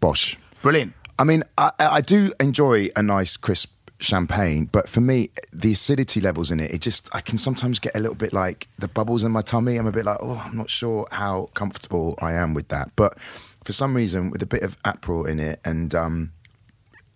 [0.00, 0.36] Bosch.
[0.62, 0.94] brilliant.
[1.18, 6.20] I mean, I, I do enjoy a nice crisp champagne, but for me, the acidity
[6.20, 9.24] levels in it, it just, I can sometimes get a little bit like the bubbles
[9.24, 9.76] in my tummy.
[9.76, 12.90] I'm a bit like, oh, I'm not sure how comfortable I am with that.
[12.96, 13.16] But
[13.64, 16.32] for some reason, with a bit of Aperol in it and um,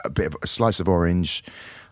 [0.05, 1.45] a bit of a slice of orange,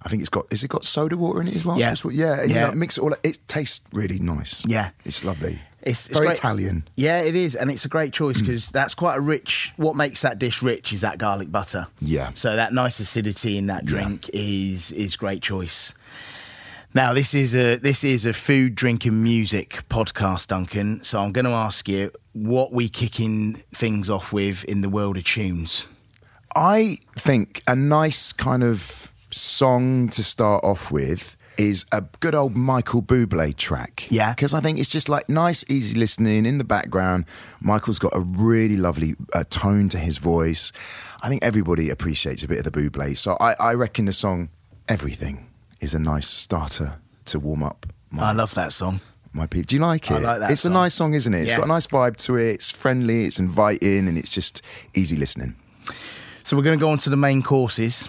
[0.02, 1.78] I think it's got, is it got soda water in it as well?
[1.78, 1.94] Yeah.
[2.10, 2.40] Yeah.
[2.40, 2.56] And, Yeah.
[2.66, 4.64] You know, mix it all, it tastes really nice.
[4.66, 4.90] Yeah.
[5.04, 5.60] It's lovely.
[5.86, 6.38] It's, it's very great.
[6.38, 6.88] Italian.
[6.96, 8.40] Yeah, it is, and it's a great choice mm.
[8.40, 9.72] because that's quite a rich.
[9.76, 11.86] What makes that dish rich is that garlic butter.
[12.00, 12.32] Yeah.
[12.34, 15.94] So that nice acidity in that drink is is great choice.
[16.92, 21.04] Now this is a this is a food, drink, and music podcast, Duncan.
[21.04, 25.16] So I'm going to ask you what we kicking things off with in the world
[25.16, 25.86] of tunes.
[26.56, 32.56] I think a nice kind of song to start off with is a good old
[32.56, 34.06] Michael Bublé track.
[34.10, 34.32] Yeah.
[34.34, 37.24] Because I think it's just like nice, easy listening in the background.
[37.60, 40.72] Michael's got a really lovely uh, tone to his voice.
[41.22, 43.16] I think everybody appreciates a bit of the Bublé.
[43.16, 44.48] So I, I reckon the song
[44.88, 45.48] Everything
[45.80, 49.00] is a nice starter to warm up my, I love that song.
[49.32, 49.66] my people.
[49.66, 50.14] Do you like it?
[50.14, 50.72] I like that It's song.
[50.72, 51.40] a nice song, isn't it?
[51.40, 51.56] It's Yeah.
[51.58, 52.50] got a nice vibe to it.
[52.54, 54.62] It's friendly, it's inviting, and it's just
[54.94, 55.56] easy listening.
[56.44, 58.08] So we're going to go on to the main courses.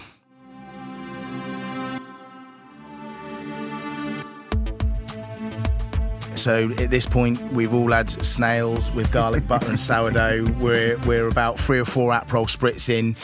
[6.38, 10.44] So at this point, we've all had snails with garlic butter and sourdough.
[10.60, 13.16] We're we're about three or four Aperol spritz in.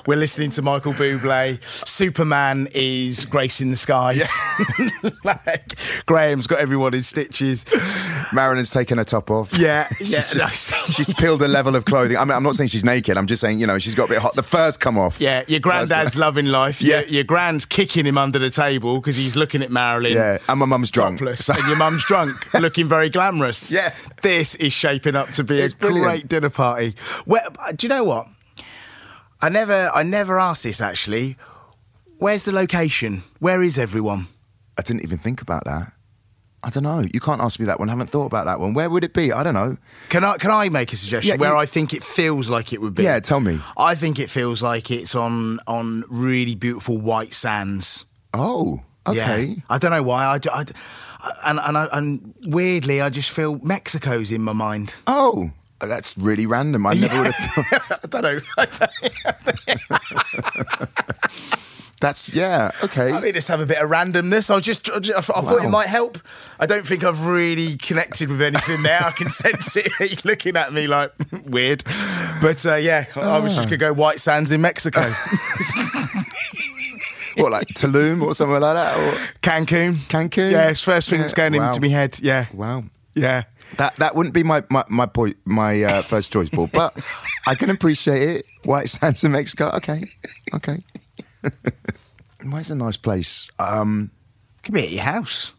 [0.06, 1.62] we're listening to Michael Bublé.
[1.88, 4.28] Superman is gracing the skies.
[5.24, 5.74] like
[6.06, 7.64] Graham's got everyone in stitches.
[8.32, 9.56] Marilyn's taken her top off.
[9.56, 10.20] Yeah, She's, yeah.
[10.48, 12.16] just- she's peeled a level of clothing.
[12.16, 13.16] I mean, I'm not saying she's naked.
[13.16, 14.34] I'm just saying, you know, she's got a bit hot.
[14.34, 15.20] The fur's come off.
[15.20, 16.82] Yeah, your granddad's loving life.
[16.82, 17.00] Yeah.
[17.00, 20.12] Your, your grand's kicking him under the table because he's looking at Marilyn.
[20.12, 21.18] Yeah, and my mum's drunk.
[21.20, 23.70] Topless, and your mum's drunk, looking very glamorous.
[23.70, 23.94] Yeah.
[24.22, 26.04] this is shaping up to be It's a brilliant.
[26.06, 26.94] great dinner party.
[27.24, 27.42] Where,
[27.74, 28.26] do you know what?
[29.40, 31.36] I never, I never asked this actually.
[32.18, 33.22] Where's the location?
[33.38, 34.28] Where is everyone?
[34.78, 35.92] I didn't even think about that.
[36.64, 37.04] I don't know.
[37.12, 37.88] You can't ask me that one.
[37.88, 38.74] I haven't thought about that one.
[38.74, 39.30] Where would it be?
[39.32, 39.76] I don't know.
[40.08, 42.72] Can I can I make a suggestion Yeah, where you- I think it feels like
[42.72, 43.04] it would be?
[43.04, 43.60] Yeah, tell me.
[43.76, 48.04] I think it feels like it's on on really beautiful white sands.
[48.34, 49.42] Oh, okay.
[49.44, 49.54] Yeah.
[49.70, 50.24] I don't know why.
[50.24, 50.64] I, I-
[51.44, 54.94] and and I, and weirdly, I just feel Mexico's in my mind.
[55.08, 56.86] Oh, that's really random.
[56.86, 58.00] I never would have.
[58.04, 58.40] I don't know.
[58.58, 58.90] I, don't,
[61.98, 62.72] That's yeah.
[62.84, 63.10] Okay.
[63.10, 64.50] I mean, just have a bit of randomness.
[64.50, 66.18] I was just, I, just- I thought it might help.
[66.60, 69.00] I don't think I've really connected with anything there.
[69.02, 70.22] I can sense it.
[70.24, 71.12] Looking at me like
[71.46, 71.82] weird,
[72.42, 75.10] but uh, yeah, I was just gonna go White Sands in Mexico,
[77.36, 78.96] what like Tulum or somewhere like that?
[78.96, 80.50] Or, Cancun, Cancun?
[80.52, 81.68] Yeah, it's first thing Yeah, that's going wow.
[81.68, 82.18] into my head.
[82.22, 82.84] Yeah, wow.
[83.14, 83.44] yeah.
[83.78, 86.68] That that wouldn't be my my my, point, my uh, first choice, Paul.
[86.72, 86.96] But
[87.46, 88.46] I can appreciate it.
[88.64, 89.70] White Sands in Mexico.
[89.74, 90.04] Okay,
[90.54, 90.82] okay.
[92.48, 93.50] Where's a nice place?
[93.58, 94.10] Um,
[94.62, 95.52] Could be at your house.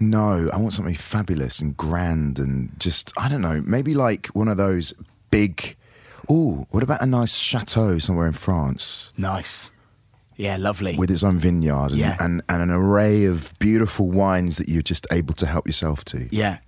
[0.00, 3.62] no, I want something fabulous and grand and just I don't know.
[3.64, 4.92] Maybe like one of those
[5.30, 5.76] big.
[6.28, 9.70] Oh, what about a nice chateau somewhere in France Nice.
[10.40, 10.96] Yeah, lovely.
[10.96, 12.16] with its own vineyard and, Yeah.
[12.18, 16.28] and, and an array of beautiful wines that you're just able to help yourself to?
[16.30, 16.58] Yeah.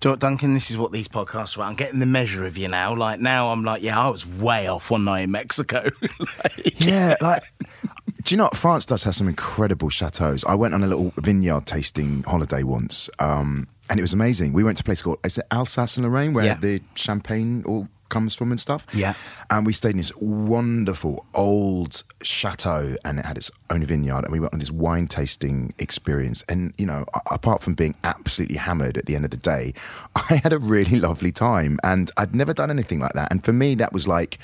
[0.00, 0.54] Do you know what, Duncan?
[0.54, 1.60] This is what these podcasts are.
[1.60, 1.68] about.
[1.70, 2.94] I'm getting the measure of you now.
[2.96, 5.90] Like now, I'm like, yeah, I was way off one night in Mexico.
[6.00, 7.42] Like, Yeah, like,
[8.24, 8.56] do you know what?
[8.56, 10.42] France does have some incredible chateaus.
[10.46, 14.54] I went on a little vineyard tasting holiday once, um, and it was amazing.
[14.54, 16.54] We went to a place called is it Alsace and Lorraine, where Yeah.
[16.58, 18.86] the champagne all comes from and stuff.
[18.92, 19.14] Yeah.
[19.50, 24.32] and we stayed in this wonderful old chateau, and it had its own vineyard, and
[24.32, 26.42] we went on this wine tasting experience.
[26.48, 29.72] And you know, apart from being absolutely hammered at the end of the day,
[30.16, 33.30] I had a really lovely time, and I'd never done anything like that.
[33.30, 34.38] And for me, that was like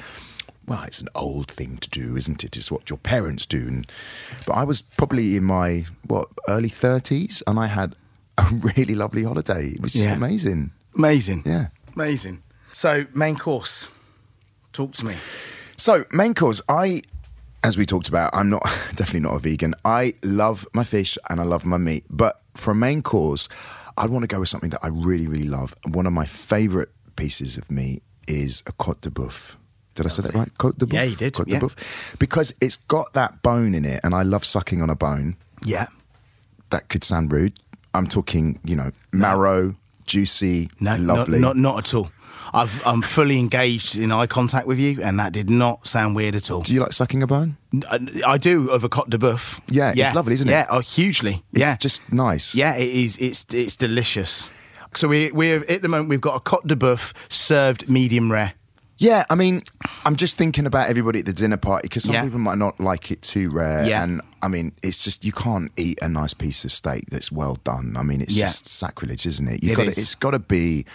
[0.69, 2.57] well, it's an old thing to do, isn't it?
[2.57, 3.69] It's what your parents do.
[3.69, 3.87] And,
[4.47, 7.95] but I was probably in my what early thirties, and I had
[8.39, 9.69] a really lovely holiday.
[9.69, 10.15] It was just Yeah.
[10.17, 10.73] amazing.
[10.97, 11.43] Amazing.
[11.45, 11.69] Yeah.
[11.95, 12.43] Amazing.
[12.77, 13.89] So, main course.
[14.75, 15.15] Talk to me.
[15.79, 17.01] So main course, I,
[17.65, 18.62] as we talked about, I'm not
[18.95, 19.75] definitely not a vegan.
[19.87, 23.49] I love my fish and I love my meat, but for a main course,
[23.97, 25.75] I'd want to go with something that I really, really love.
[25.89, 29.57] One of my favourite pieces of meat is a cote de boeuf.
[29.95, 30.59] Did I say that right?
[30.59, 30.93] Cote de boeuf.
[30.93, 31.61] Yeah, you did, Cote yeah.
[31.61, 34.95] de boeuf, because it's got that bone in it, and I love sucking on a
[34.95, 35.39] bone.
[35.65, 35.87] Yeah.
[36.69, 37.59] That could sound rude.
[37.95, 41.39] I'm talking, you know, marrow, juicy, No, lovely.
[41.39, 42.11] Not, not, not at all.
[42.57, 46.35] I've, I'm fully engaged in eye contact with you, and that did not sound weird
[46.35, 46.62] at all.
[46.62, 47.57] Do you like sucking a bone?
[47.90, 49.61] I, uh, I do of a cote de boeuf.
[49.69, 50.53] Yeah, it's lovely, isn't it?
[50.53, 51.42] Yeah, oh, hugely.
[51.53, 52.55] It's yeah, just nice.
[52.55, 53.19] Yeah, it is.
[53.19, 54.49] It's it's delicious.
[54.95, 58.55] So we we're at the moment we've got a cote de boeuf served medium rare.
[58.99, 59.62] Yeah, I mean,
[60.07, 62.25] I'm just thinking about everybody at the dinner party because some Yeah.
[62.25, 63.85] people might not like it too rare.
[63.85, 64.03] Yeah.
[64.03, 67.59] And I mean, it's just, you can't eat a nice piece of steak that's well
[67.62, 67.95] done.
[67.99, 68.47] I mean, it's Yeah.
[68.47, 69.62] just sacrilege, isn't it?
[69.62, 69.95] You've It got is.
[69.97, 70.87] To, it's got to be.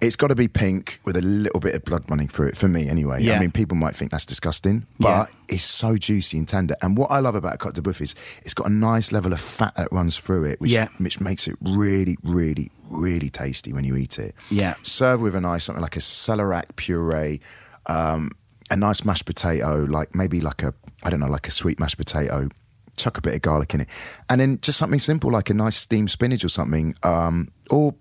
[0.00, 2.68] It's got to be pink with a little bit of blood running through it for
[2.68, 3.20] me, anyway.
[3.20, 3.34] Yeah.
[3.36, 5.24] I mean, people might think that's disgusting, Yeah.
[5.26, 6.76] but it's so juicy and tender.
[6.82, 9.32] And what I love about a cote de boeuf is it's got a nice level
[9.32, 10.86] of fat that runs through it, which Yeah.
[10.98, 14.36] which makes it really, really, really tasty when you eat it.
[14.50, 14.74] Yeah.
[14.82, 17.40] Serve with a nice something like a celeriac puree,
[17.86, 18.30] um,
[18.70, 21.96] a nice mashed potato, like maybe like a I don't know, like a sweet mashed
[21.98, 22.48] potato.
[22.96, 23.88] Chuck a bit of garlic in it,
[24.28, 27.94] and then just something simple like a nice steamed spinach or something, um, or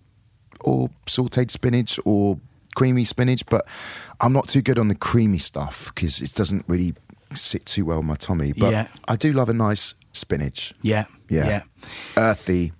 [0.61, 2.39] or sautéed spinach or
[2.75, 3.45] creamy spinach.
[3.45, 3.67] But
[4.21, 6.93] I'm not too good on the creamy stuff because it doesn't really
[7.33, 8.53] sit too well in my tummy.
[8.53, 8.87] But Yeah.
[9.07, 10.73] I do love a nice spinach.
[10.81, 11.47] Yeah, Yeah.
[11.47, 11.61] yeah.
[12.17, 12.73] Earthy,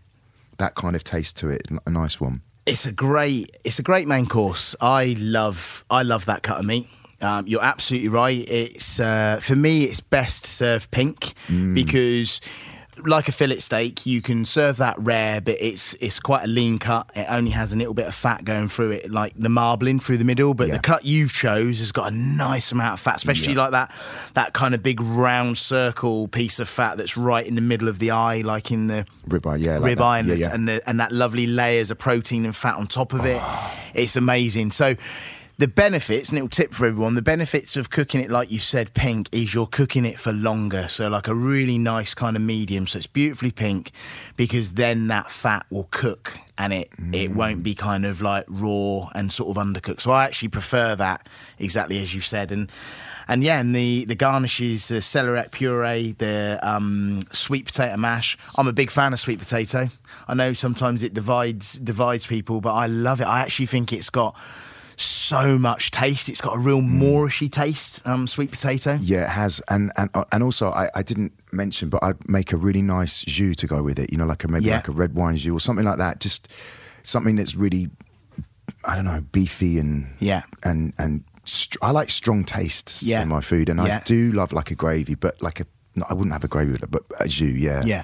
[0.58, 1.68] that kind of taste to it.
[1.86, 2.42] A nice one.
[2.66, 4.76] It's a great it's a great main course.
[4.82, 6.88] I love I love that cut of meat.
[7.22, 8.48] Um, you're absolutely right.
[8.50, 11.34] It's uh, for me it's best served pink
[11.74, 12.42] because
[13.06, 16.80] like a fillet steak, you can serve that rare, but it's it's quite a lean
[16.80, 17.10] cut.
[17.16, 20.18] It only has a little bit of fat going through it, like the marbling through
[20.18, 20.54] the middle.
[20.54, 20.76] But Yeah.
[20.76, 23.62] the cut you've chose has got a nice amount of fat, especially Yeah.
[23.64, 23.92] like that
[24.34, 28.00] that kind of big round circle piece of fat that's right in the middle of
[28.00, 29.78] the eye, like in the Ribeye, yeah.
[29.80, 30.20] like ribeye that.
[30.20, 30.54] and, yeah, yeah.
[30.54, 33.40] and the, and that lovely layers of protein and fat on top of it.
[33.42, 33.74] Ah.
[33.94, 34.72] It's amazing.
[34.72, 34.96] So
[35.60, 38.94] the benefits, a little tip for everyone, the benefits of cooking it like you said,
[38.94, 40.88] pink, is you're cooking it for longer.
[40.88, 42.86] So like a really nice kind of medium.
[42.86, 43.92] So it's beautifully pink
[44.36, 49.10] because then that fat will cook and it it won't be kind of like raw
[49.16, 50.02] and sort of undercooked.
[50.02, 52.52] So I actually prefer that exactly as you said.
[52.52, 52.72] And
[53.28, 58.38] and yeah, and the the garnishes, the celeriac puree, the um, sweet potato mash.
[58.58, 59.90] I'm a big fan of sweet potato.
[60.28, 63.26] I know sometimes it divides divides people, but I love it.
[63.26, 64.36] I actually think it's got
[65.28, 66.30] so much taste.
[66.30, 68.06] It's got a real Moorishy taste.
[68.08, 68.98] Um, sweet potato.
[69.02, 72.54] Yeah, it has, and and uh, and also I, I didn't mention, but I'd make
[72.54, 74.12] a really nice jus to go with it.
[74.12, 74.76] You know, like a maybe Yeah.
[74.78, 76.20] like a red wine jus or something like that.
[76.20, 76.48] Just
[77.04, 77.90] something that's really,
[78.86, 80.44] I don't know, beefy and Yeah.
[80.64, 83.22] and and str- I like strong tastes Yeah.
[83.22, 84.00] in my food, and Yeah.
[84.02, 86.72] I do love like a gravy, but like a no, I wouldn't have a gravy
[86.74, 88.04] with it, but a jus, yeah, Yeah,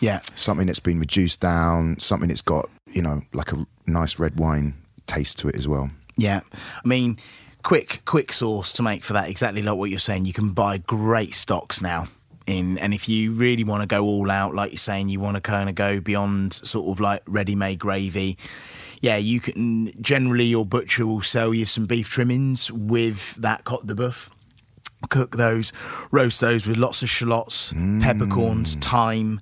[0.00, 4.38] yeah, something that's been reduced down, something that's got you know like a nice red
[4.38, 4.74] wine
[5.06, 5.90] taste to it as well.
[6.16, 6.40] Yeah.
[6.54, 7.18] I mean,
[7.62, 9.28] quick, quick sauce to make for that.
[9.28, 10.24] Exactly like what you're saying.
[10.26, 12.08] You can buy great stocks now.
[12.44, 15.36] In and if you really want to go all out, like you're saying, you want
[15.36, 18.36] to kind of go beyond sort of like ready-made gravy.
[19.00, 19.92] Yeah, you can.
[20.02, 24.28] Generally, your butcher will sell you some beef trimmings with that cote de boeuf.
[25.08, 25.72] Cook those,
[26.10, 29.40] roast those with lots of shallots, peppercorns, thyme,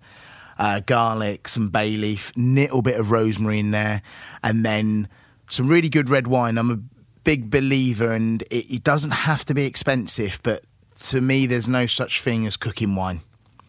[0.59, 4.03] uh, garlic, some bay leaf, little bit of rosemary in there,
[4.43, 5.09] and then
[5.51, 6.57] some really good red wine.
[6.57, 6.79] I'm a
[7.25, 10.65] big believer, and it, it doesn't have to be expensive, but
[11.01, 13.21] to me, there's no such thing as cooking wine.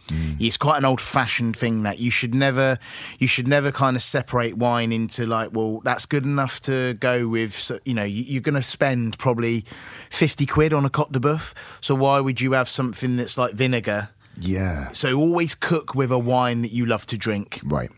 [0.07, 0.37] Mm.
[0.39, 2.77] It's quite an old-fashioned thing that you should never,
[3.19, 7.27] you should never kind of separate wine into like, well, that's good enough to go
[7.27, 7.53] with.
[7.53, 9.63] So, you know, you, you're going to spend probably
[10.09, 11.53] fifty quid on a cote de boeuf.
[11.81, 14.09] So why would you have something that's like vinegar?
[14.39, 17.59] Yeah, So always cook with a wine that you love to drink.
[17.63, 17.91] right.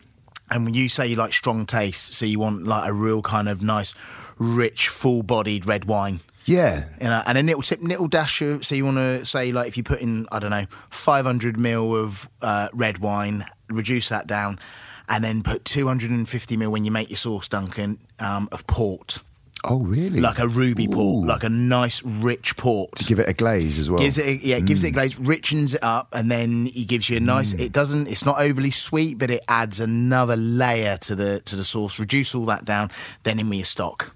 [0.53, 3.49] And when you say you like strong taste, so you want like a real kind
[3.49, 3.95] of nice,
[4.37, 6.19] rich, full-bodied red wine.
[6.45, 9.51] Yeah, You know, and a little tip, little dash of, so you want to say
[9.51, 14.09] like if you put in, I don't know, 500 mil of uh, red wine, reduce
[14.09, 14.59] that down,
[15.07, 19.21] and then put 250 mil when you make your sauce, Duncan, um, of port,
[19.65, 20.19] Oh, really?
[20.19, 22.93] like a ruby port, like a nice rich port.
[22.95, 23.99] to give it a glaze as well.
[23.99, 26.83] Gives it, a, yeah, it gives it a glaze, richens it up, and then he
[26.85, 27.53] gives you a nice.
[27.53, 28.07] It doesn't.
[28.07, 31.99] It's not overly sweet, but it adds another layer to the to the sauce.
[31.99, 32.91] Reduce all that down,
[33.23, 34.15] then in with your stock.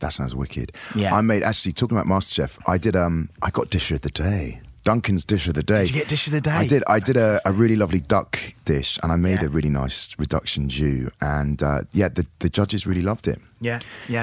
[0.00, 0.72] That sounds wicked.
[0.94, 1.14] Yeah.
[1.14, 2.58] I made actually talking about MasterChef.
[2.66, 2.94] I did.
[2.96, 4.60] Um, I got dish of the day.
[4.84, 5.86] Duncan's dish of the day.
[5.86, 6.50] Did you get dish of the day?
[6.50, 6.84] I did.
[6.86, 9.46] I did a, a really lovely duck dish, and I made Yeah.
[9.46, 11.10] a really nice reduction jus.
[11.22, 13.38] And uh, yeah, the the judges really loved it.
[13.60, 14.22] Yeah, yeah.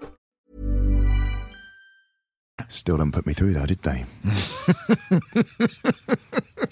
[2.71, 4.05] Still didn't put me through though, did they?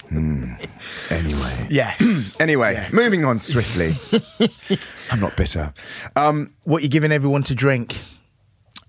[0.08, 0.54] Hmm.
[1.10, 1.66] Anyway.
[1.70, 2.36] Yes.
[2.40, 3.92] Anyway, moving on swiftly.
[5.10, 5.72] I'm not bitter.
[6.16, 8.00] Um, what you giving everyone to drink?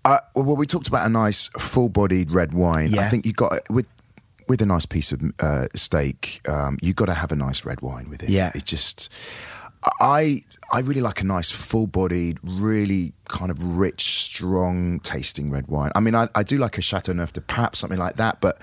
[0.03, 2.89] Uh, well, we talked about a nice full-bodied red wine.
[2.91, 3.01] Yeah.
[3.01, 3.87] I think you got with
[4.47, 6.41] with a nice piece of uh, steak.
[6.47, 8.29] Um, you got to have a nice red wine with it.
[8.29, 8.51] Yeah.
[8.55, 9.09] it just
[9.99, 15.91] I I really like a nice full-bodied, really kind of rich, strong tasting red wine.
[15.95, 18.39] I mean, I, I do like a Châteauneuf-du-Pape, something like that.
[18.39, 18.57] But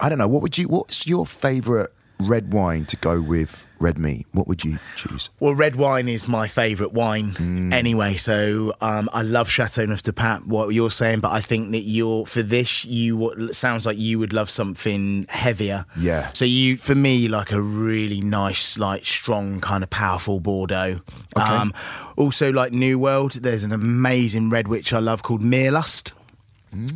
[0.00, 0.26] I don't know.
[0.26, 0.66] What would you?
[0.66, 1.90] What's your favourite
[2.22, 4.26] red wine to go with red meat?
[4.32, 5.28] What would you choose?
[5.40, 7.72] Well, red wine is my favourite wine Mm.
[7.72, 8.14] anyway.
[8.16, 10.46] So um, I love Châteauneuf-du-Pape.
[10.46, 12.84] What you're saying, but I think that you're for this.
[12.84, 15.84] You what sounds like you would love something heavier.
[15.98, 16.30] Yeah.
[16.32, 21.00] So you, for me, like a really nice, like strong, kind of powerful Bordeaux.
[21.36, 21.72] Um,
[22.16, 26.12] also, like New World, there's an amazing red which I love called Meerlust.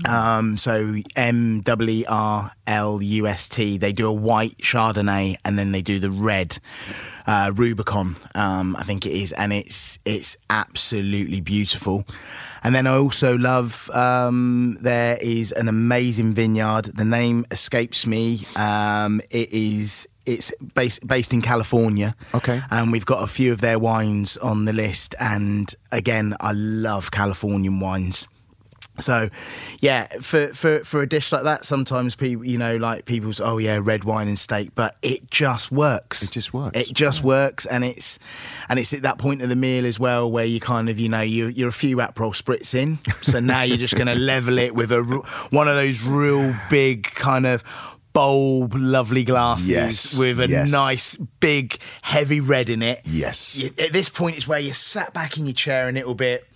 [0.09, 3.79] Um, so M W E R L U S T.
[3.79, 6.59] They do a white Chardonnay and then they do the red
[7.27, 8.17] uh, Rubicon.
[8.35, 12.05] Um, I think it is, and it's it's absolutely beautiful.
[12.62, 16.87] And then I also love um, there is an amazing vineyard.
[16.87, 18.41] The name escapes me.
[18.57, 22.15] Um, it is it's based based in California.
[22.35, 22.61] Okay.
[22.71, 25.15] and we've got a few of their wines on the list.
[25.21, 28.27] And again, I love Californian wines.
[28.98, 29.28] So,
[29.80, 33.59] yeah, for, for, for a dish like that, sometimes people, you know, like people's, oh
[33.59, 36.22] yeah, red wine and steak, but it just works.
[36.22, 36.78] It just works.
[36.78, 38.18] It just works, and it's
[38.68, 41.09] and it's at that point of the meal as well where you kind of, you
[41.09, 44.59] know, you you're a few Aperol spritz in, so now you're just going to level
[44.59, 45.02] it with a
[45.50, 47.62] one of those real big kind of
[48.12, 50.72] bulb, lovely glasses Yes, with a yes.
[50.72, 53.02] nice big heavy red in it.
[53.04, 53.56] Yes.
[53.59, 56.46] You- at this point, it's where you're sat back in your chair a little bit.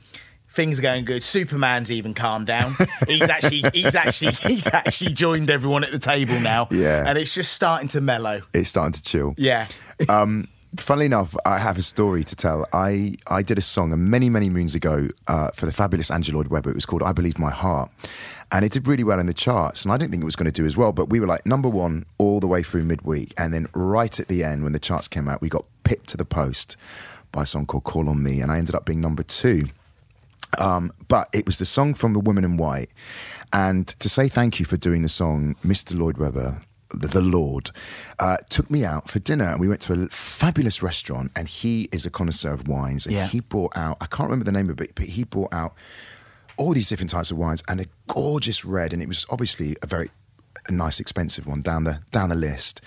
[0.53, 1.23] Things are going good.
[1.23, 2.73] Superman's even calmed down.
[3.07, 6.69] He's actually, he's actually, he's actually joined everyone at the table now.
[6.71, 7.05] Yeah.
[7.07, 8.43] and it's just starting to mellow.
[8.53, 9.35] It's starting to chill.
[9.37, 9.69] Yeah,
[10.09, 12.67] um, funnily enough, I have a story to tell.
[12.73, 16.49] I, I did a song many, many moons ago uh, for the fabulous Andrew Lloyd
[16.49, 16.71] Webber.
[16.71, 17.91] It was called I Believe My Heart.
[18.53, 19.85] And it did really well in the charts.
[19.85, 20.93] And I didn't think it was going to do as well.
[20.93, 23.33] But we were like number one all the way through midweek.
[23.37, 26.17] And then right at the end, when the charts came out, we got pipped to
[26.17, 26.77] the post
[27.31, 28.41] by a song called Call on Me.
[28.41, 29.67] And I ended up being number two.
[30.59, 32.91] Um, but it was the song from The Woman in White.
[33.53, 35.99] And to say thank you for doing the song, Mr.
[35.99, 36.61] Lloyd Webber,
[36.93, 37.71] the, the Lord,
[38.19, 39.45] uh, took me out for dinner.
[39.47, 41.33] And we went to a fabulous restaurant.
[41.37, 43.07] And he is a connoisseur of wines.
[43.07, 43.27] And Yeah.
[43.27, 45.75] he brought out, I can't remember the name of it, but he brought out
[46.57, 48.93] all these different types of wines and a gorgeous red.
[48.93, 50.11] And it was obviously a very
[50.69, 52.81] a nice, expensive one down the down the list.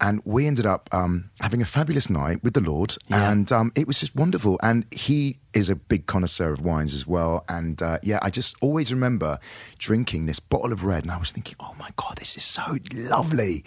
[0.00, 3.30] And we ended up um, having a fabulous night with the Lord, Yeah.
[3.32, 4.56] and um, it was just wonderful.
[4.62, 7.44] And he is a big connoisseur of wines as well.
[7.48, 9.40] And uh, yeah, I just always remember
[9.78, 12.78] drinking this bottle of red, and I was thinking, oh my god, this is so
[12.92, 13.64] lovely.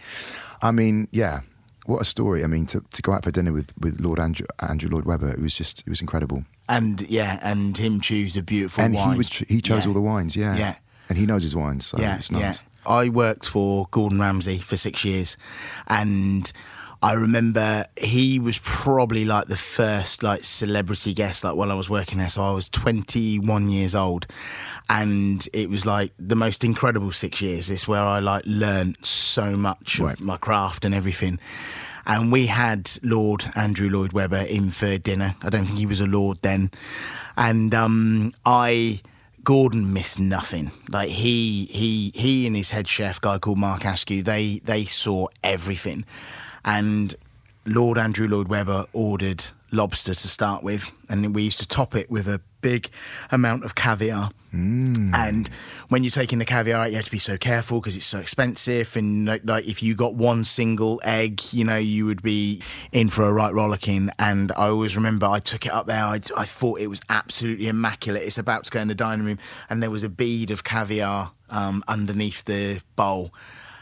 [0.62, 1.42] I mean, yeah.
[1.88, 2.44] What a story!
[2.44, 5.30] I mean, to, to go out for dinner with, with Lord Andrew, Andrew Lloyd Webber,
[5.32, 6.46] it was just it was incredible.
[6.70, 9.12] and yeah, and him choose a beautiful and wine.
[9.14, 9.88] he was he chose Yeah.
[9.88, 10.76] all the wines, yeah, Yeah.
[11.10, 12.40] and he knows his wines, so yeah, it's nice.
[12.42, 12.54] yeah.
[12.86, 15.38] I worked for Gordon Ramsay for six years,
[15.88, 16.52] and
[17.04, 21.90] I remember he was probably like the first like celebrity guest like while I was
[21.90, 22.30] working there.
[22.30, 24.28] So I was 21 years old,
[24.90, 27.70] and it was like the most incredible six years.
[27.72, 30.14] It's where I like learned so much Right.
[30.20, 31.40] of my craft and everything.
[32.06, 35.36] and we had Lord Andrew Lloyd Webber in for dinner.
[35.44, 36.72] I don't think he was a lord then,
[37.38, 39.02] and um, I.
[39.44, 40.72] Gordon missed nothing.
[40.90, 45.28] Like he, he, he, and his head chef, guy called Mark Askew, they they saw
[45.44, 46.06] everything,
[46.64, 47.16] and
[47.66, 52.10] Lord Andrew Lloyd Webber ordered lobster to start with, and we used to top it
[52.12, 52.90] with a big
[53.32, 54.30] amount of caviar.
[54.54, 55.16] Mm.
[55.16, 55.50] And
[55.88, 58.20] when you're taking the caviar out, you have to be so careful because it's so
[58.20, 58.96] expensive.
[58.98, 63.10] And like, like, if you got one single egg, you know, you would be in
[63.10, 64.10] for a right rollicking.
[64.20, 66.04] And I always remember I took it up there.
[66.04, 68.24] I, I thought it was absolutely immaculate.
[68.24, 69.40] It's about to go in the dining room,
[69.70, 73.34] and there was a bead of caviar um, underneath the bowl.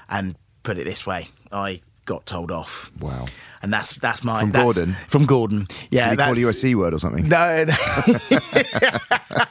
[0.08, 2.91] And put it this way, I got told off.
[2.99, 3.28] Wow.
[3.62, 4.95] And that's that's my From that's- Gordon?
[5.07, 6.10] From Gordon, yeah.
[6.10, 7.28] Did he call you a c word or something?
[7.30, 7.74] no, no.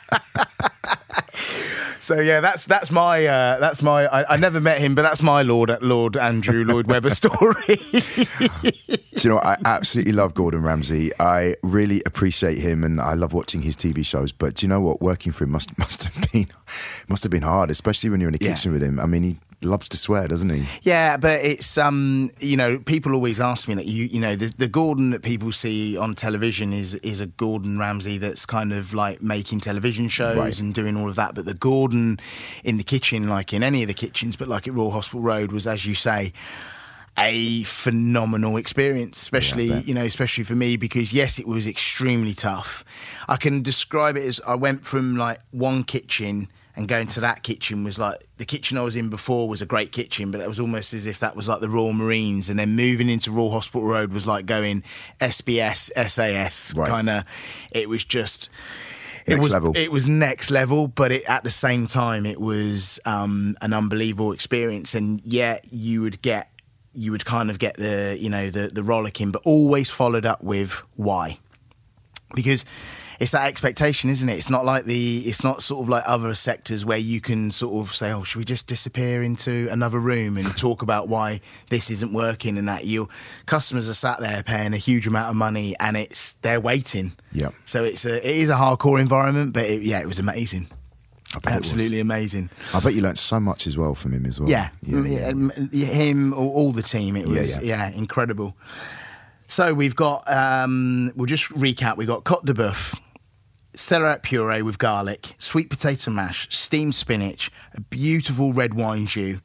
[2.00, 4.06] so yeah, that's that's my uh, that's my.
[4.06, 7.54] I, I never met him, but that's my Lord at Lord Andrew Lloyd Webber story.
[7.68, 9.46] Do you know what?
[9.46, 11.12] I absolutely love Gordon Ramsay.
[11.20, 14.32] I really appreciate him, and I love watching his TV shows.
[14.32, 15.02] But do you know what?
[15.02, 16.46] Working for him must must have been
[17.08, 18.54] must have been hard, especially when you're in the Yeah.
[18.54, 19.00] kitchen with him.
[19.00, 20.64] I mean, he loves to swear, doesn't he?
[20.82, 24.52] yeah, but it's um, you know, people always ask me that you you know the,
[24.56, 28.94] the Gordon that people see on television is is a Gordon Ramsay that's kind of
[28.94, 30.58] like making television shows Right.
[30.60, 31.34] and doing all of that.
[31.34, 32.18] But the Gordon
[32.64, 35.50] in the kitchen, like in any of the kitchens, but like at Royal Hospital Road,
[35.52, 36.32] was as you say.
[37.20, 39.88] a phenomenal experience, especially bet.
[39.88, 42.84] you know, especially for me because yes, it was extremely tough.
[43.28, 46.46] I can describe it as I went from like one kitchen
[46.78, 49.66] and going to that kitchen was like the kitchen I was in before was a
[49.66, 52.58] great kitchen, but it was almost as if that was like the Royal Marines, and
[52.58, 54.82] then moving into Royal Hospital Road was like going
[55.20, 56.88] SBS, SAS Right.
[56.88, 57.24] kind of.
[57.72, 58.48] It was just.
[59.26, 59.72] It Next was level.
[59.76, 64.32] it was next level, but it, at the same time, it was um, an unbelievable
[64.32, 64.94] experience.
[64.94, 66.50] And yet, you would get
[66.94, 70.42] you would kind of get the you know the the rollicking, but always followed up
[70.42, 71.38] with why,
[72.34, 72.64] because
[73.20, 74.36] it's that expectation, isn't it?
[74.36, 77.74] It's not like the it's not sort of like other sectors where you can sort
[77.86, 81.40] of say, oh, should we just disappear into another room and talk about why
[81.70, 83.08] this isn't working and that your
[83.46, 87.12] customers are sat there paying a huge amount of money and it's they're waiting.
[87.32, 87.54] Yep.
[87.64, 90.68] So it's a it is a hardcore environment, but it, yeah, it was amazing.
[91.34, 91.70] I bet it was.
[91.72, 92.48] Absolutely amazing.
[92.72, 94.48] I bet you learnt so much as well from him as well.
[94.48, 95.66] Yeah, yeah, yeah, yeah.
[95.72, 97.16] yeah, him, all, all the team.
[97.16, 97.90] It Yeah, was yeah.
[97.90, 98.56] yeah, incredible.
[99.46, 100.24] So we've got.
[100.30, 101.96] Um, we'll just recap.
[101.96, 102.98] We've got cote de boeuf,
[103.78, 109.36] celeriac puree with garlic, sweet potato mash, steamed spinach, a beautiful red wine jus.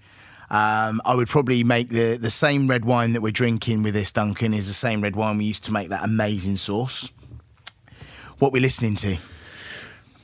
[0.49, 4.11] Um, I would probably make the the same red wine that we're drinking with this
[4.11, 7.11] Duncan is the same red wine we used to make that amazing sauce.
[8.39, 9.17] What we're listening to?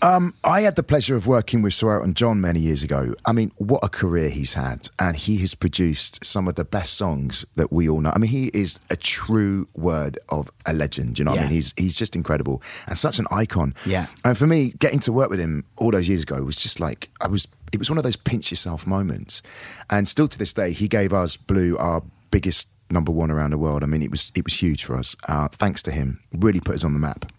[0.01, 3.13] I had the pleasure of working with Sir Elton John many years ago.
[3.25, 4.89] I mean, what a career he's had.
[4.97, 8.11] And he has produced some of the best songs that we all know.
[8.15, 11.19] I mean, he is a true word of a legend.
[11.19, 11.51] You know what I mean?
[11.51, 13.75] He's, he's just incredible and such an icon.
[13.85, 14.07] Yeah.
[14.23, 17.09] And for me, getting to work with him all those years ago was just like,
[17.19, 19.41] I was, it was one of those pinch yourself moments.
[19.89, 23.57] And still to this day, he gave us Blue our biggest number one around the
[23.57, 23.83] world.
[23.83, 25.15] I mean, it was, it was huge for us.
[25.27, 27.31] Uh, thanks to him, really put us on the map.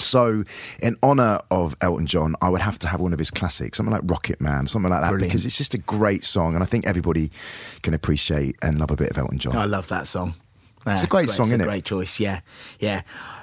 [0.00, 0.44] So,
[0.80, 3.92] in honor of Elton John, I would have to have one of his classics, something
[3.92, 5.30] like Rocket Man, something like that, Brilliant.
[5.32, 7.30] because it's just a great song, and I think everybody
[7.82, 9.56] can appreciate and love a bit of Elton John.
[9.56, 10.34] I love that song.
[10.86, 11.64] It's a Yeah, great song, It's a innit?
[11.64, 12.20] great choice.
[12.20, 12.40] Yeah,
[12.78, 13.02] yeah,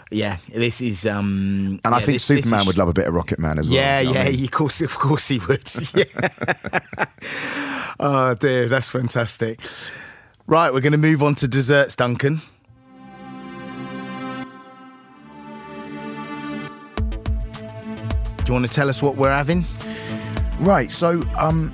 [0.10, 0.38] yeah.
[0.48, 1.06] This is.
[1.06, 3.60] um and I think this- this Superman is- would love a bit of Rocket Man
[3.60, 3.76] as well.
[3.78, 4.44] Yeah, you know yeah, I mean?
[4.46, 5.70] of course, of course he would.
[5.94, 7.06] Yeah.
[8.00, 9.60] oh dear, that's fantastic.
[10.48, 12.42] Right, we're going to move on to desserts, Duncan.
[18.46, 19.66] Do you want to tell us what we're having?
[20.60, 20.92] Right.
[20.92, 21.74] So, um,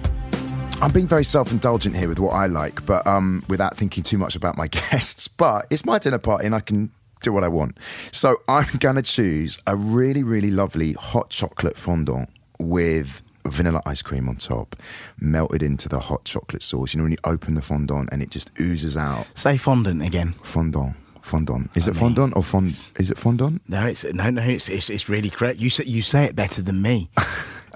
[0.82, 4.38] I'm being very self-indulgent here with what I like, but um, without thinking too much
[4.38, 5.28] about my guests.
[5.28, 6.90] But it's my dinner party, and I can
[7.22, 7.78] do what I want.
[8.14, 14.30] So I'm gonna choose a really, really lovely hot chocolate fondant with vanilla ice cream
[14.30, 14.78] on top,
[15.20, 16.94] melted into the hot chocolate sauce.
[16.94, 19.28] You know when you open the fondant and it just oozes out.
[19.38, 20.36] Say fondant again.
[20.42, 21.70] Fondant, fondant.
[21.76, 22.68] Is it fondant or fond?
[22.98, 23.62] Is it fondant?
[23.68, 24.42] No, it's no, no.
[24.42, 25.60] It's it's, it's really correct.
[25.60, 27.10] You say you say it better than me.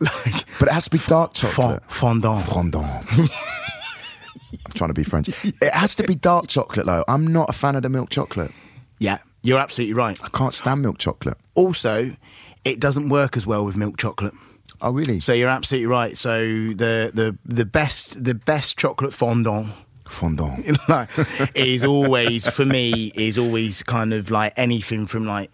[0.01, 1.83] like But it has to be dark chocolate.
[1.89, 2.45] fondant.
[2.45, 3.05] Fondant.
[3.17, 5.29] I'm trying to be French.
[5.43, 7.03] It has to be dark chocolate, though.
[7.07, 8.51] I'm not a fan of the milk chocolate.
[8.99, 10.17] Yeah, you're absolutely right.
[10.23, 11.37] I can't stand milk chocolate.
[11.55, 12.15] Also,
[12.63, 14.33] it doesn't work as well with milk chocolate.
[14.81, 15.19] Oh, really?
[15.19, 16.17] So you're absolutely right.
[16.17, 19.69] So the the the best the best chocolate fondant
[20.10, 20.78] Fondant.
[20.89, 21.10] like,
[21.56, 25.51] is always for me is always kind of like anything from like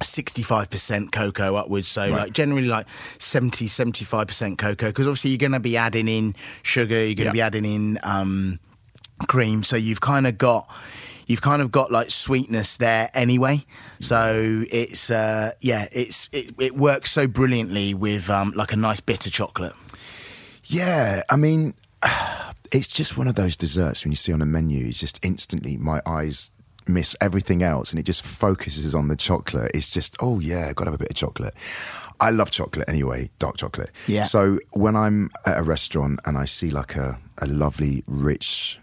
[0.00, 2.86] 65% cocoa upwards so like generally like
[3.18, 7.24] 70 75% cocoa because obviously you're going to be adding in sugar you're going to
[7.26, 7.30] Yeah.
[7.32, 8.58] be adding in um
[9.28, 10.68] cream so you've kind of got
[11.26, 13.64] you've kind of got like sweetness there anyway.
[14.00, 19.00] So it's uh, yeah, it's it, it works so brilliantly with um, like a nice
[19.00, 19.72] bitter chocolate.
[20.66, 21.72] Yeah, I mean,
[22.72, 25.76] it's just one of those desserts when you see on a menu, it's just instantly
[25.76, 26.50] my eyes
[26.86, 29.70] miss everything else and it just focuses on the chocolate.
[29.74, 31.54] It's just, oh yeah, got to have a bit of chocolate.
[32.20, 33.90] I love chocolate anyway, dark chocolate.
[34.06, 34.24] Yeah.
[34.24, 38.78] So when I'm at a restaurant and I see like a, a lovely, rich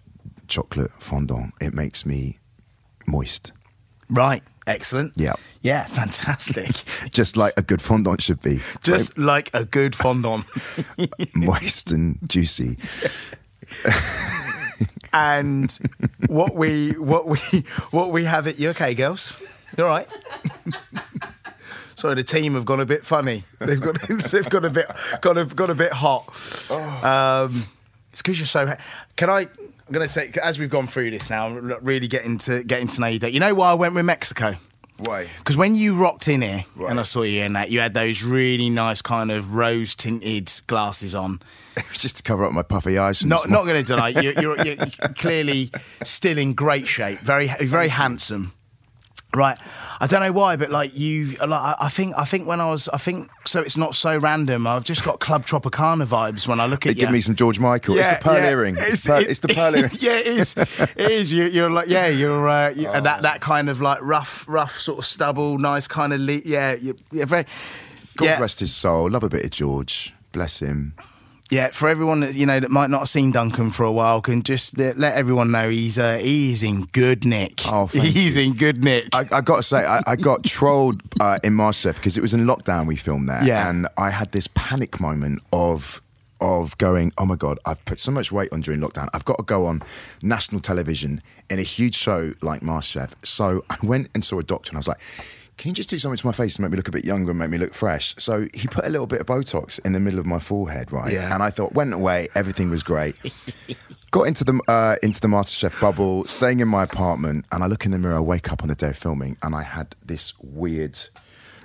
[0.47, 2.39] chocolate fondant, it makes me
[3.07, 3.51] moist.
[4.09, 4.43] Right.
[4.67, 5.13] Excellent.
[5.15, 5.34] Yeah.
[5.61, 5.86] Yeah.
[5.86, 6.84] Fantastic.
[7.11, 8.59] Just like a good fondant should be.
[8.84, 10.45] Just like a good fondant.
[11.36, 12.77] moist and juicy.
[15.13, 15.72] and
[16.28, 17.38] what we what we
[17.91, 19.39] what we have at You okay, girls?
[19.78, 20.07] you're all right?
[21.95, 23.43] Sorry, the team have gone a bit funny.
[23.59, 24.01] They've got
[24.32, 24.88] they've got a bit
[25.22, 26.28] got a, got a bit hot.
[27.03, 27.63] Um,
[28.11, 28.76] it's because you're so.
[29.15, 29.41] Can I?
[29.41, 32.88] I'm going to say as we've gone through this now, I'm really getting to getting
[32.88, 33.19] to know you.
[33.19, 34.55] That You know why I went with Mexico?
[34.98, 35.28] Why?
[35.39, 36.92] Because when you rocked in here Right.
[36.92, 40.52] and I saw you in that, you had those really nice kind of rose tinted
[40.68, 41.42] glasses on.
[41.78, 43.24] It was just to cover up my puffy eyes.
[43.24, 44.76] Not not going to deny you, you're, you're
[45.16, 45.72] clearly
[46.04, 47.20] still in great shape.
[47.20, 48.52] Very very handsome.
[49.34, 49.57] Right,
[50.01, 52.89] I don't know why, but like you, like I- think I think when I was
[52.89, 54.67] I think so it's not so random.
[54.67, 57.05] I've just got Club Tropicana vibes when I look at It you.
[57.05, 57.95] give me some George Michael.
[57.95, 58.49] yeah, it's the pearl yeah.
[58.49, 58.75] earring.
[58.77, 59.91] It's, pearl, it's the pearl earring.
[59.99, 60.57] yeah, it is.
[60.57, 61.32] It is.
[61.32, 64.77] You, you're like, yeah, you're, uh, you, and that that kind of like rough, rough
[64.77, 67.45] sort of stubble, nice kind of, le- yeah, you're, you're very.
[68.17, 69.09] God yeah, rest his soul.
[69.09, 70.13] Love a bit of George.
[70.34, 70.93] Bless him.
[71.52, 71.68] Yeah.
[71.70, 74.41] For everyone that you know that might not have seen Duncan for a while, can
[74.41, 77.62] just let, everyone know he's uh, he's in good nick.
[77.68, 78.43] Oh, he's you.
[78.43, 79.10] in good nick.
[79.14, 82.34] I, I got to say, I, I got trolled uh, in Masterchef because it was
[82.34, 82.88] in lockdown.
[82.88, 83.70] We filmed there, Yeah.
[83.70, 86.02] and I had this panic moment of
[86.39, 89.10] of going, oh my god, I've put so much weight on during lockdown.
[89.14, 89.84] I've got to go on
[90.24, 91.22] national television
[91.52, 93.12] in a huge show like Masterchef.
[93.24, 94.99] So I went and saw a doctor, and I was like.
[95.62, 97.30] Can you just do something to my face to make me look a bit younger
[97.30, 98.16] and make me look fresh?
[98.18, 101.14] So he put a little bit of Botox in the middle of my forehead, right?
[101.14, 101.32] Yeah.
[101.32, 103.16] And I thought, went away, everything was great.
[104.09, 107.86] got into the uh, into the MasterChef bubble, staying in my apartment, and I look
[107.86, 110.34] in the mirror, I wake up on the day of filming, and I had this
[110.41, 110.99] weird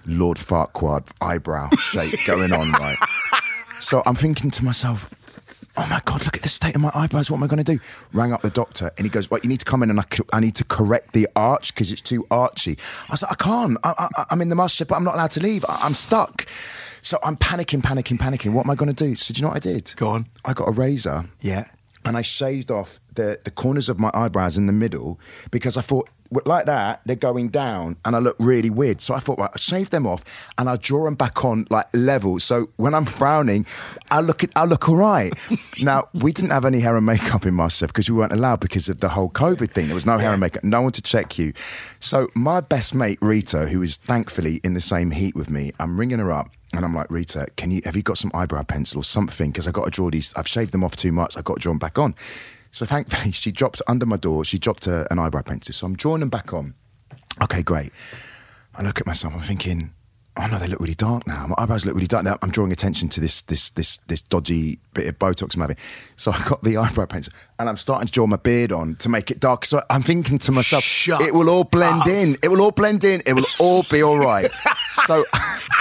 [0.05, 2.99] Lord Farquaad eyebrow shape going on, right?
[3.81, 5.13] So I'm thinking to myself,
[5.77, 7.31] oh my God, look at the state of my eyebrows.
[7.31, 7.81] What am I going to do?
[8.13, 10.05] Rang up the doctor and he goes, well, you need to come in and I,
[10.33, 12.79] I need to correct the arch because it's too archy.
[13.09, 13.79] I was like, I can't.
[13.85, 15.65] I, I, I'm in the master, but I'm not allowed to leave.
[15.69, 16.47] I, I'm stuck.
[17.03, 18.53] So I'm panicking, panicking, panicking.
[18.53, 19.15] What am I going to do?
[19.15, 19.93] So do you know what I did?
[19.97, 20.27] Go on.
[20.45, 21.69] I got a razor yeah.
[22.05, 25.21] and I shaved off the, the corners of my eyebrows in the middle
[25.51, 26.09] because I thought,
[26.47, 29.01] like that, they're going down and I look really weird.
[29.01, 30.25] So I thought, right, I'll shave them off
[30.59, 32.41] and I'll draw them back on like level.
[32.41, 33.67] So when I'm frowning,
[34.11, 35.33] I look I look all right.
[35.83, 38.89] now, we didn't have any hair and makeup in Masterchef because we weren't allowed because
[38.89, 39.87] of the whole COVID thing.
[39.87, 41.53] There was no hair and makeup, no one to check you.
[42.01, 45.99] So my best mate, Rita, who is thankfully in the same heat with me, I'm
[45.99, 46.51] ringing her up.
[46.73, 49.51] And I'm like, Rita, can you have you got some eyebrow pencil or something?
[49.51, 50.35] Because I got to draw these.
[50.37, 51.37] I've shaved them off too much.
[51.37, 52.15] I've got to draw them back on.
[52.77, 54.45] So thankfully, she dropped under my door.
[54.45, 55.73] She dropped a, an eyebrow pencil.
[55.73, 56.75] So I'm drawing them back on.
[57.43, 57.91] Okay, great.
[58.75, 59.33] I look at myself.
[59.35, 59.95] I'm thinking,
[60.37, 61.47] oh no, they look really dark now.
[61.47, 62.37] My eyebrows look really dark now.
[62.43, 65.79] I'm drawing attention to this this this this dodgy bit of Botox I'm having.
[66.17, 69.09] So I got the eyebrow pencil and I'm starting to draw my beard on to
[69.09, 69.65] make it dark.
[69.65, 72.09] So I'm thinking to myself, Shut it will all blend up.
[72.09, 72.37] in.
[72.43, 73.23] It will all blend in.
[73.25, 74.51] It will all be all right.
[75.07, 75.25] so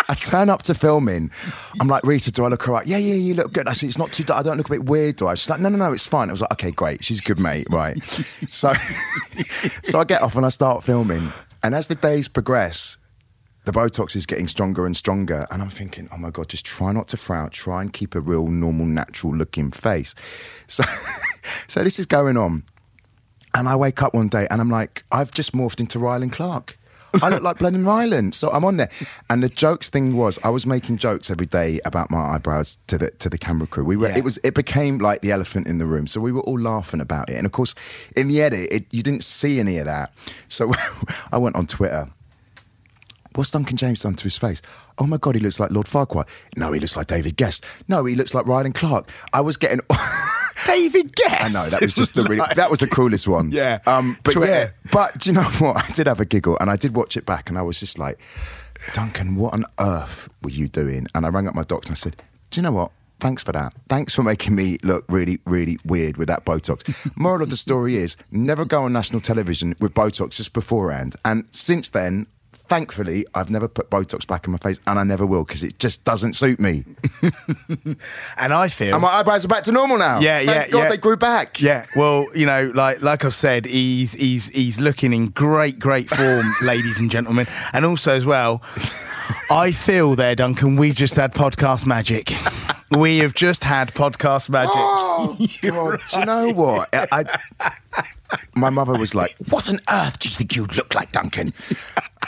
[0.07, 1.31] I turn up to filming.
[1.79, 2.85] I'm like, Rita, do I look all right?
[2.85, 3.67] Yeah, yeah, you look good.
[3.67, 4.39] I said, it's not too dark.
[4.39, 5.35] I don't look a bit weird, do I?
[5.35, 6.29] She's like, no, no, no, it's fine.
[6.29, 7.03] I was like, okay, great.
[7.03, 7.97] She's a good mate, right?
[8.49, 8.73] so,
[9.83, 11.29] so I get off and I start filming.
[11.63, 12.97] And as the days progress,
[13.65, 15.47] the Botox is getting stronger and stronger.
[15.49, 17.49] And I'm thinking, oh my God, just try not to frown.
[17.49, 20.13] Try and keep a real, normal, natural looking face.
[20.67, 20.83] So,
[21.67, 22.63] so this is going on.
[23.55, 26.77] And I wake up one day and I'm like, I've just morphed into Rylan Clark.
[27.21, 28.35] I look like Blenheim Ryland.
[28.35, 28.89] So I'm on there.
[29.29, 32.97] And the jokes thing was I was making jokes every day about my eyebrows to
[32.97, 33.83] the to the camera crew.
[33.83, 34.17] We were Yeah.
[34.17, 36.07] it was it became like the elephant in the room.
[36.07, 37.35] So we were all laughing about it.
[37.37, 37.75] And of course,
[38.15, 40.13] in the edit, it, you didn't see any of that.
[40.47, 40.73] So
[41.31, 42.09] I went on Twitter
[43.35, 44.61] What's Duncan James done to his face?
[44.97, 46.25] Oh my God, he looks like Lord Farquaad.
[46.55, 47.65] No, he looks like David Gest.
[47.89, 49.09] No, he looks like Rylan Clark.
[49.33, 49.81] I was getting.
[50.65, 51.41] David Gest.
[51.41, 53.51] I know that was just the really, that was the cruelest one.
[53.51, 53.79] Yeah.
[53.85, 54.51] Um, but Twitter.
[54.51, 55.77] yeah, but do you know what?
[55.77, 57.97] I did have a giggle, and I did watch it back, and I was just
[57.99, 58.19] like,
[58.93, 61.07] Duncan, what on earth were you doing?
[61.15, 62.15] And I rang up my doctor and I said,
[62.51, 62.91] Do you know what?
[63.19, 63.73] Thanks for that.
[63.87, 66.83] Thanks for making me look really, really weird with that Botox.
[67.17, 71.15] Moral of the story is never go on national television with Botox just beforehand.
[71.23, 72.27] And since then,
[72.67, 75.79] thankfully, I've never put Botox back in my face, and I never will because it
[75.79, 76.85] just doesn't suit me.
[78.37, 80.19] And I feel and my eyebrows are back to normal now.
[80.19, 80.89] Yeah, Thank yeah, God yeah.
[80.89, 81.61] they grew back.
[81.61, 86.09] Yeah, well, you know, like like I've said, he's he's he's looking in great great
[86.09, 88.61] form, ladies and gentlemen, and also as well,
[89.49, 90.75] I feel there, Duncan.
[90.75, 92.31] We've just had podcast magic.
[92.91, 94.71] We have just had podcast magic.
[94.75, 95.99] Oh God!
[96.11, 96.87] Do you know what?
[96.93, 97.25] I,
[97.59, 97.71] I-
[98.55, 101.53] my mother was like, "What on earth do you think you'd look like, Duncan?"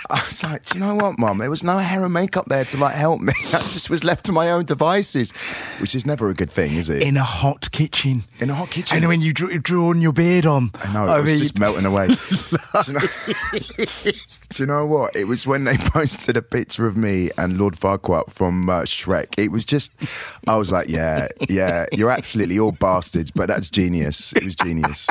[0.10, 1.40] I was like, "Do you know what, Mum?
[1.40, 3.34] There was no hair and makeup there to like help me.
[3.48, 5.32] I just was left to my own devices,
[5.80, 7.02] which is never a good thing, is it?
[7.02, 8.24] In a hot kitchen.
[8.40, 8.98] In a hot kitchen.
[8.98, 10.72] And when you drew, drawn your beard on.
[10.76, 12.08] I know it was mean- just melting away.
[12.08, 12.14] do,
[12.88, 13.00] you know,
[14.50, 15.16] do you know what?
[15.16, 19.34] It was when they posted a picture of me and Lord Farquaad from uh, Shrek.
[19.38, 19.92] It was just,
[20.48, 24.34] I was like, yeah, yeah, you're absolutely all bastards, but that's genius.
[24.34, 25.08] It was genius.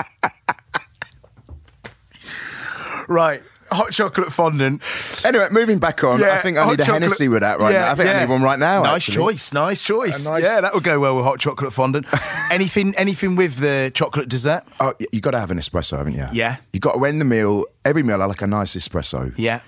[3.08, 3.42] Right.
[3.72, 4.80] Hot chocolate fondant.
[5.24, 7.72] Anyway, moving back on, I think I hot need a chocolate- Hennessy with that right
[7.72, 7.90] Yeah, now.
[7.90, 8.20] I think I yeah.
[8.20, 8.82] need one right now.
[8.84, 9.14] Nice actually.
[9.16, 10.26] choice, nice choice.
[10.26, 12.06] A nice- Yeah, that would go well with hot chocolate fondant.
[12.52, 14.62] anything, anything with the chocolate dessert?
[14.78, 16.26] Oh, y- you got to have an espresso, haven't you?
[16.32, 16.56] Yeah.
[16.72, 17.64] You got to end the meal.
[17.84, 19.32] Every meal, I like a nice espresso.
[19.36, 19.60] Yeah.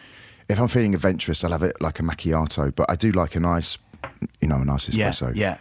[0.49, 2.73] If I'm feeling adventurous, I'll have it like a macchiato.
[2.75, 3.79] But I do like a nice,
[4.41, 5.33] you know, a nice Yeah, espresso.
[5.35, 5.59] yeah.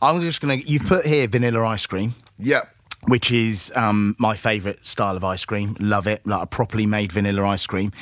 [0.00, 0.54] I'm just gonna.
[0.54, 2.62] You've put here vanilla ice cream, Yeah.
[3.08, 5.76] Which is um, my favourite style of ice cream.
[5.80, 7.92] Love it, like a properly made vanilla ice cream.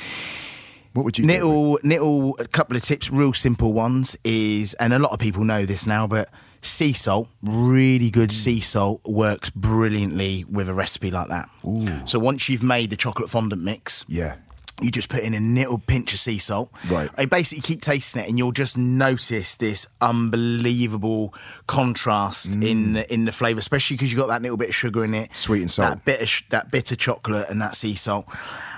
[0.93, 1.25] What would you?
[1.25, 2.39] Nittle, nittle.
[2.39, 5.85] A couple of tips, real simple ones is, and a lot of people know this
[5.85, 6.29] now, but
[6.61, 11.49] sea salt, really good sea salt, works brilliantly with a recipe like that.
[11.65, 12.05] Ooh.
[12.05, 14.35] So once you've made the chocolate fondant mix, Yeah.
[14.81, 16.69] You just put in a little pinch of sea salt.
[16.89, 17.09] Right.
[17.17, 21.33] I basically keep tasting it, and you'll just notice this unbelievable
[21.67, 22.67] contrast mm.
[22.67, 25.13] in the, in the flavour, especially because you got that little bit of sugar in
[25.13, 25.89] it, Sweet and salt.
[25.89, 28.25] that bit of sh- that bitter chocolate, and that sea salt.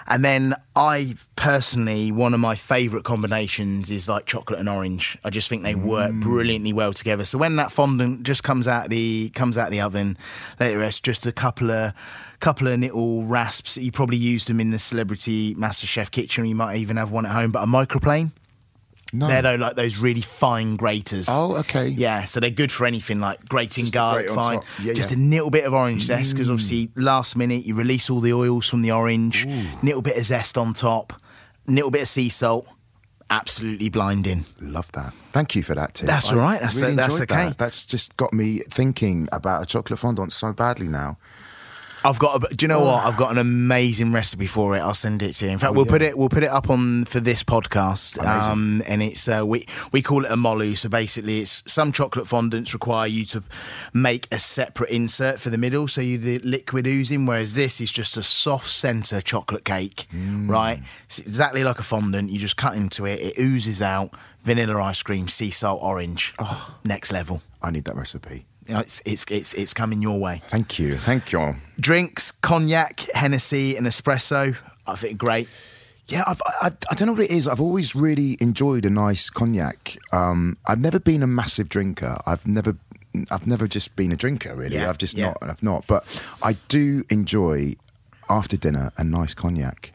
[0.07, 5.17] And then I personally, one of my favourite combinations is like chocolate and orange.
[5.23, 6.21] I just think they work mm.
[6.21, 7.25] brilliantly well together.
[7.25, 10.17] So when that fondant just comes out the comes out the oven,
[10.59, 11.03] let it rest.
[11.03, 11.93] Just a couple of
[12.39, 13.77] couple of little rasps.
[13.77, 16.45] You probably used them in the celebrity MasterChef kitchen.
[16.45, 17.51] You might even have one at home.
[17.51, 18.31] But a microplane.
[19.13, 19.27] No.
[19.27, 21.27] They're though like those really fine graters.
[21.29, 21.87] Oh, okay.
[21.87, 24.61] Yeah, so they're good for anything like grating Just garlic fine.
[24.81, 25.17] Yeah, just yeah.
[25.17, 26.53] a little bit of orange zest because mm.
[26.53, 29.47] obviously last minute you release all the oils from the orange.
[29.81, 31.13] Little bit of zest on top.
[31.67, 32.67] Little bit of sea salt.
[33.29, 34.45] Absolutely blinding.
[34.61, 35.13] Love that.
[35.31, 36.07] Thank you for that tip.
[36.07, 36.61] That's I all right.
[36.61, 37.25] That's- really that's okay.
[37.25, 37.57] That.
[37.57, 41.17] That's just got me thinking about a chocolate fondant so badly now.
[42.07, 42.43] I've got.
[42.51, 43.05] A, do you know what?
[43.05, 44.79] I've got an amazing recipe for it.
[44.79, 45.51] I'll send it to you.
[45.51, 46.17] In fact, we'll put it.
[46.17, 48.17] We'll put it up on for this podcast.
[48.25, 50.77] Um, and it's uh, we we call it a moelleux.
[50.77, 53.43] So basically, it's some chocolate fondants require you to
[53.93, 57.25] make a separate insert for the middle, so you the liquid oozing.
[57.25, 60.07] Whereas this is just a soft centre chocolate cake,
[60.47, 60.81] right?
[61.05, 62.29] It's exactly like a fondant.
[62.29, 63.19] You just cut into it.
[63.19, 64.11] It oozes out.
[64.43, 66.33] Vanilla ice cream, sea salt, orange.
[66.39, 67.41] Oh, next level.
[67.61, 68.46] I need that recipe.
[68.67, 70.97] You know, It's it's it's it's coming your way Thank you.
[70.97, 71.55] Thank you.
[71.79, 74.55] drinks, cognac, Hennessy, and espresso.
[74.85, 75.47] I think great.
[76.07, 77.47] Yeah, I've, I, I don't know what it is.
[77.49, 79.97] I've always really enjoyed a nice cognac.
[80.13, 82.17] Um, I've never been a massive drinker.
[82.25, 82.77] I've never,
[83.29, 84.55] I've never just been a drinker.
[84.55, 85.25] Really, Yeah, I've just yeah.
[85.27, 85.37] not.
[85.41, 85.85] I've not.
[85.85, 86.05] But
[86.41, 87.75] I do enjoy
[88.29, 89.91] after dinner a nice cognac.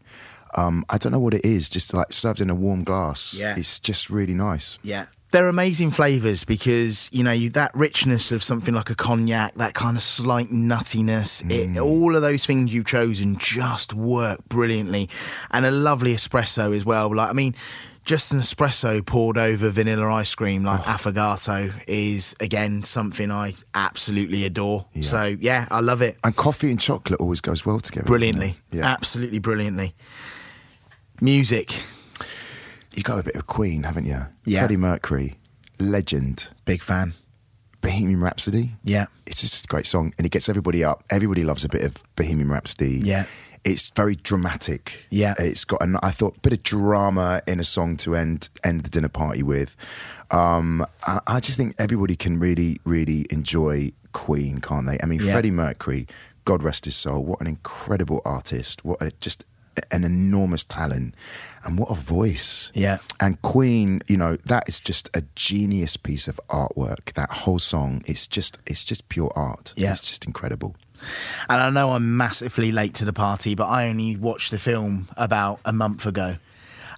[0.55, 1.71] Um, I don't know what it is.
[1.71, 3.33] Just like served in a warm glass.
[3.33, 3.57] Yeah.
[3.57, 4.79] it's just really nice.
[4.83, 5.07] Yeah.
[5.33, 9.75] They're amazing flavours because you know you, that richness of something like a cognac, that
[9.75, 11.83] kind of slight nuttiness, it, hmm.
[11.83, 15.09] all of those things you've chosen just work brilliantly,
[15.51, 17.15] and a lovely espresso as well.
[17.15, 17.55] Like I mean,
[18.05, 24.45] just an espresso poured over vanilla ice cream like affogato is again something I absolutely
[24.45, 24.87] adore.
[25.01, 28.07] So yeah, I love it And coffee and chocolate always goes well together.
[28.07, 28.57] brilliantly.
[28.71, 29.95] Yeah, absolutely brilliantly.
[31.21, 31.73] Music,
[32.95, 34.27] you got a bit of Queen, haven't you?
[34.45, 34.61] Yeah.
[34.61, 35.39] Freddie Mercury,
[35.79, 36.49] legend.
[36.65, 37.15] big fan.
[37.81, 38.73] Bohemian Rhapsody.
[38.85, 39.07] Yeah.
[39.27, 41.03] It's just a great song and it gets everybody up.
[41.11, 43.01] Everybody loves a bit of Bohemian Rhapsody.
[43.03, 43.25] Yeah.
[43.65, 45.05] It's very dramatic.
[45.11, 45.35] Yeah.
[45.39, 48.83] It's got an I thought a bit of drama in a song to end end
[48.83, 49.77] the dinner party with.
[50.31, 54.99] Um I, I just think everybody can really, really enjoy Queen, can't they?
[55.03, 55.33] I mean Yeah.
[55.33, 56.07] Freddie Mercury,
[56.45, 58.85] God rest his soul, what an incredible artist.
[58.85, 59.45] What a, just
[59.91, 61.15] an enormous talent
[61.65, 62.71] and what a voice.
[62.75, 62.99] Yeah.
[63.21, 67.13] And Queen, you know, that is just a genius piece of artwork.
[67.15, 69.75] That whole song, it's just it's just pure art.
[69.77, 69.93] Yeah.
[69.93, 70.77] It's just incredible.
[71.49, 75.09] And I know I'm massively late to the party, but I only watched the film
[75.17, 76.37] about a month ago.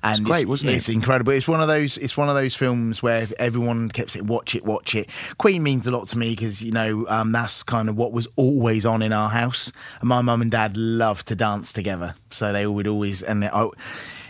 [0.05, 0.77] And It's great, wasn't it?
[0.77, 1.33] It's incredible.
[1.33, 1.97] It's one of those.
[1.97, 5.87] It's one of those films where everyone kept saying, "Watch it, watch it." Queen means
[5.87, 9.01] a lot to me because you know um, that's kind of what was always on
[9.01, 9.73] in our house.
[10.01, 13.23] And my mum and dad loved to dance together, so they would always.
[13.23, 13.67] And I,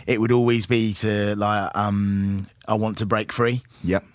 [0.07, 3.61] it would always be to like um, I want to break free.
[3.83, 4.05] Yep.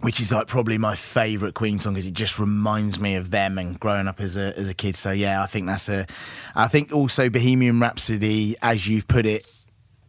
[0.00, 3.58] which is like probably my favourite Queen song because it just reminds me of them
[3.58, 4.96] and growing up as a as a kid.
[4.96, 6.06] So yeah, I think that's a.
[6.54, 9.46] I think also Bohemian Rhapsody, as you've put it,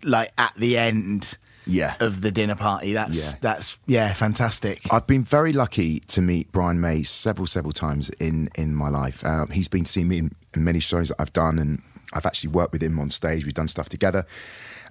[0.03, 1.37] like at the end.
[1.67, 1.95] Yeah.
[1.99, 3.37] Of the dinner party, that's Yeah.
[3.41, 4.81] that's yeah, fantastic.
[4.93, 9.25] I've been very lucky to meet Brian May several, several times in in my life.
[9.25, 11.81] Um, he's been to see me in, in many shows that I've done, and
[12.13, 13.45] I've actually worked with him on stage.
[13.45, 14.27] We've done stuff together,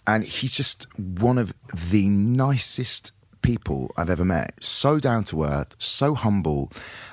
[0.05, 1.55] and he's just one of
[1.93, 4.61] the nicest people I've ever met.
[4.61, 6.73] So down to earth, so humble,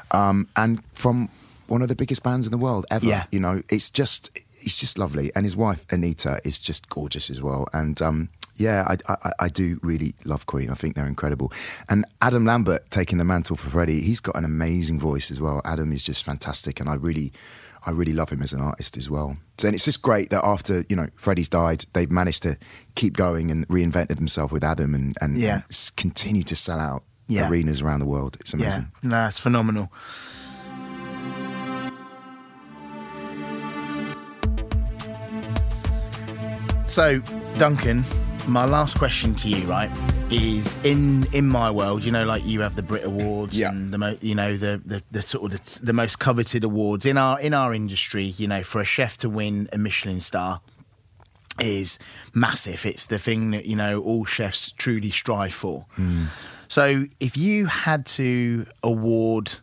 [0.10, 1.30] um, and from
[1.68, 3.06] one of the biggest bands in the world ever.
[3.06, 3.26] Yeah.
[3.32, 4.32] You know, it's just
[4.62, 8.02] he's just lovely, and his wife Anita is just gorgeous as well, and.
[8.02, 10.70] Um, yeah, I, I, I do really love Queen.
[10.70, 11.52] I think they're incredible.
[11.90, 15.62] And Adam Lambert taking the mantle for Freddie, he's got an amazing voice as well.
[15.66, 17.32] Adam is just fantastic, and I really,
[17.88, 19.38] I really love him as an artist as well.
[19.58, 22.56] So, and it's just great that after you know Freddie's died, they've managed to
[22.94, 25.62] keep going and reinvented themselves with Adam, and and, Yeah.
[25.68, 27.50] and continue to sell out Yeah.
[27.50, 28.38] arenas around the world.
[28.42, 28.92] It's Yeah, amazing.
[29.02, 29.92] no, it's phenomenal.
[36.92, 37.20] So,
[37.58, 38.04] Duncan,
[38.50, 39.90] my last question to you, right,
[40.30, 43.70] is in in my world, you know, like you have the Brit Awards Yeah.
[43.70, 47.06] and the mo- you know the, the the sort of the, the most coveted awards
[47.06, 48.26] in our in our industry.
[48.26, 50.60] You know, for a chef to win a Michelin star
[51.62, 51.98] is
[52.34, 52.86] massive.
[52.86, 55.86] It's the thing that you know all chefs truly strive for.
[55.92, 56.26] Hmm.
[56.68, 59.60] So, if you had to award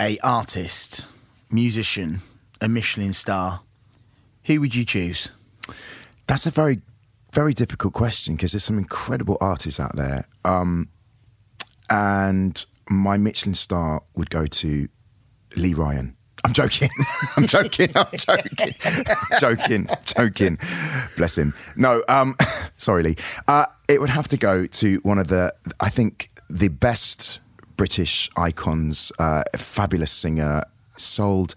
[0.00, 1.06] a artist,
[1.52, 2.20] musician,
[2.60, 3.60] a Michelin star,
[4.46, 5.30] who would you choose?
[6.26, 6.80] That's a very,
[7.32, 10.26] very difficult question because there's some incredible artists out there.
[10.44, 10.88] Um,
[11.90, 14.88] and my Michelin star would go to
[15.56, 16.16] Lee Ryan.
[16.44, 16.90] I'm joking.
[17.36, 17.90] I'm joking.
[17.94, 18.74] I'm joking.
[19.40, 19.88] joking.
[20.04, 20.58] Joking.
[21.16, 21.54] Bless him.
[21.76, 22.36] No, um,
[22.76, 23.16] sorry, Lee.
[23.46, 27.40] Uh, it would have to go to one of the, I think, the best
[27.76, 30.64] British icons, uh, fabulous singer,
[30.96, 31.54] sold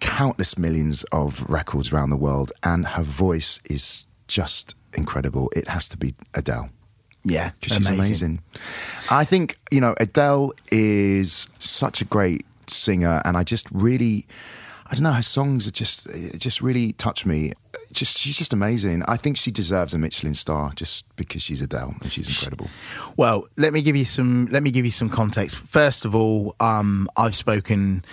[0.00, 5.50] countless millions of records around the world, and her voice is just incredible.
[5.54, 6.70] It has to be Adele.
[7.24, 8.40] Yeah, she's amazing.
[9.10, 14.26] I think, you know, Adele is such a great singer, and I just really,
[14.86, 16.06] I don't know, her songs are just,
[16.38, 17.52] just really touch me.
[17.92, 19.02] Just, she's just amazing.
[19.08, 22.68] I think she deserves a Michelin star just because she's Adele and she's incredible.
[23.16, 24.46] Well, let me give you some.
[24.46, 25.56] Let me give you some context.
[25.56, 28.04] First of all, um, I've spoken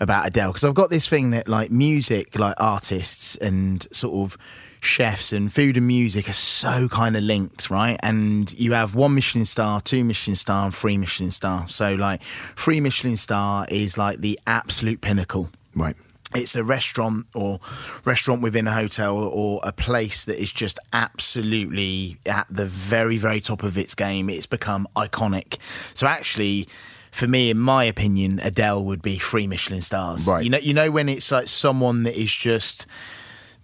[0.00, 4.36] about Adele because I've got this thing that like music, like artists and sort of
[4.80, 7.98] chefs and food and music are so kind of linked, right?
[8.02, 11.66] And you have one Michelin star, two Michelin star, and three Michelin star.
[11.68, 12.22] So like
[12.56, 15.96] three Michelin star is like the absolute pinnacle Right.
[16.36, 17.60] it's a restaurant or
[18.04, 23.40] restaurant within a hotel or a place that is just absolutely at the very very
[23.40, 25.58] top of its game it's become iconic
[25.94, 26.68] so actually
[27.14, 30.42] for me in my opinion adele would be three michelin stars Right.
[30.44, 32.86] you know you know when it's like someone that is just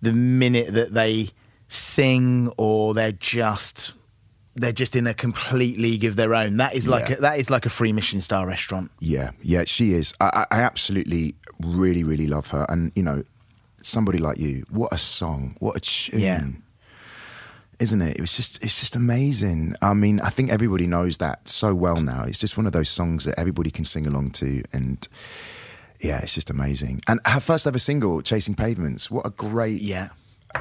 [0.01, 1.29] the minute that they
[1.69, 3.93] sing or they're just
[4.57, 7.17] they're just in a complete league of their own that is like Yeah.
[7.17, 10.13] a, that is like a free michelin star restaurant Yeah, yeah, she is.
[10.21, 12.67] I, I I absolutely, really, really love her.
[12.69, 13.23] And you know,
[13.83, 16.43] somebody like you, what a song, what a tune, Yeah.
[17.81, 18.17] Isn't it?
[18.17, 19.75] It was just, it's just amazing.
[19.81, 22.25] I mean, I think everybody knows that so well now.
[22.25, 25.09] It's just one of those songs that everybody can sing along to, and
[25.99, 27.01] yeah, it's just amazing.
[27.09, 30.11] And her first ever single, "Chasing Pavements," what a great, yeah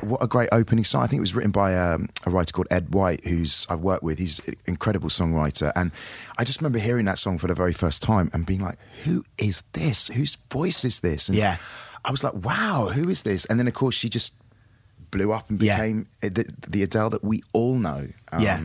[0.01, 1.03] what a great opening song.
[1.03, 4.03] I think it was written by um, a writer called Eg White, who's I've worked
[4.03, 4.19] with.
[4.19, 5.71] He's an incredible songwriter.
[5.75, 5.91] And
[6.37, 9.25] I just remember hearing that song for the very first time and being like, who
[9.37, 10.07] is this?
[10.09, 11.27] Whose voice is this?
[11.29, 11.57] And Yeah.
[12.05, 13.45] I was like, wow, who is this?
[13.45, 14.33] And then, of course, she just
[15.11, 15.77] blew up and Yeah.
[15.77, 18.07] became the, the Adele that we all know.
[18.31, 18.59] Um, Yeah.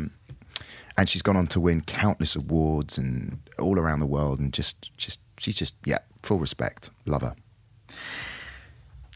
[0.97, 4.39] And she's gone on to win countless awards and all around the world.
[4.39, 6.91] And just, just, she's just, yeah, full respect.
[7.05, 7.35] Love her.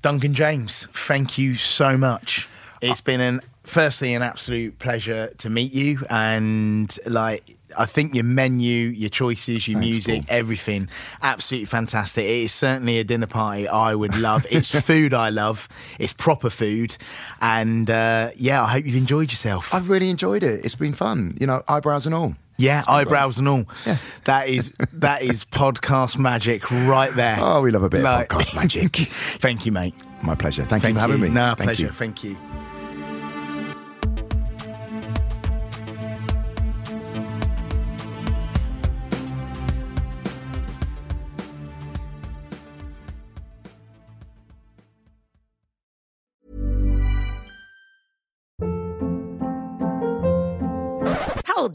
[0.03, 2.49] Duncan James, thank you so much.
[2.81, 7.43] It's been an firstly an absolute pleasure to meet you and like
[7.77, 10.37] I think your menu, your choices, your Thanks, music, Paul.
[10.37, 10.89] everything
[11.23, 12.25] absolutely fantastic.
[12.25, 14.47] It is certainly a dinner party I would love.
[14.51, 15.69] it's food I love.
[15.99, 16.97] It's proper food
[17.41, 19.73] and uh, yeah, I hope you've enjoyed yourself.
[19.75, 20.65] I've really enjoyed it.
[20.65, 22.35] It's been fun, you know, eyebrows and all.
[22.57, 23.65] yeah, eyebrows and all.
[23.87, 23.99] Yeah.
[24.25, 27.39] That is that is podcast magic right there.
[27.41, 28.97] Oh, we love a bit Like- of podcast magic.
[29.41, 29.95] Thank you, mate.
[30.23, 30.65] My pleasure.
[30.65, 31.29] Thank, Thank you for having me.
[31.29, 31.83] No, Thank pleasure.
[31.85, 31.89] you.
[31.91, 32.48] Thank you.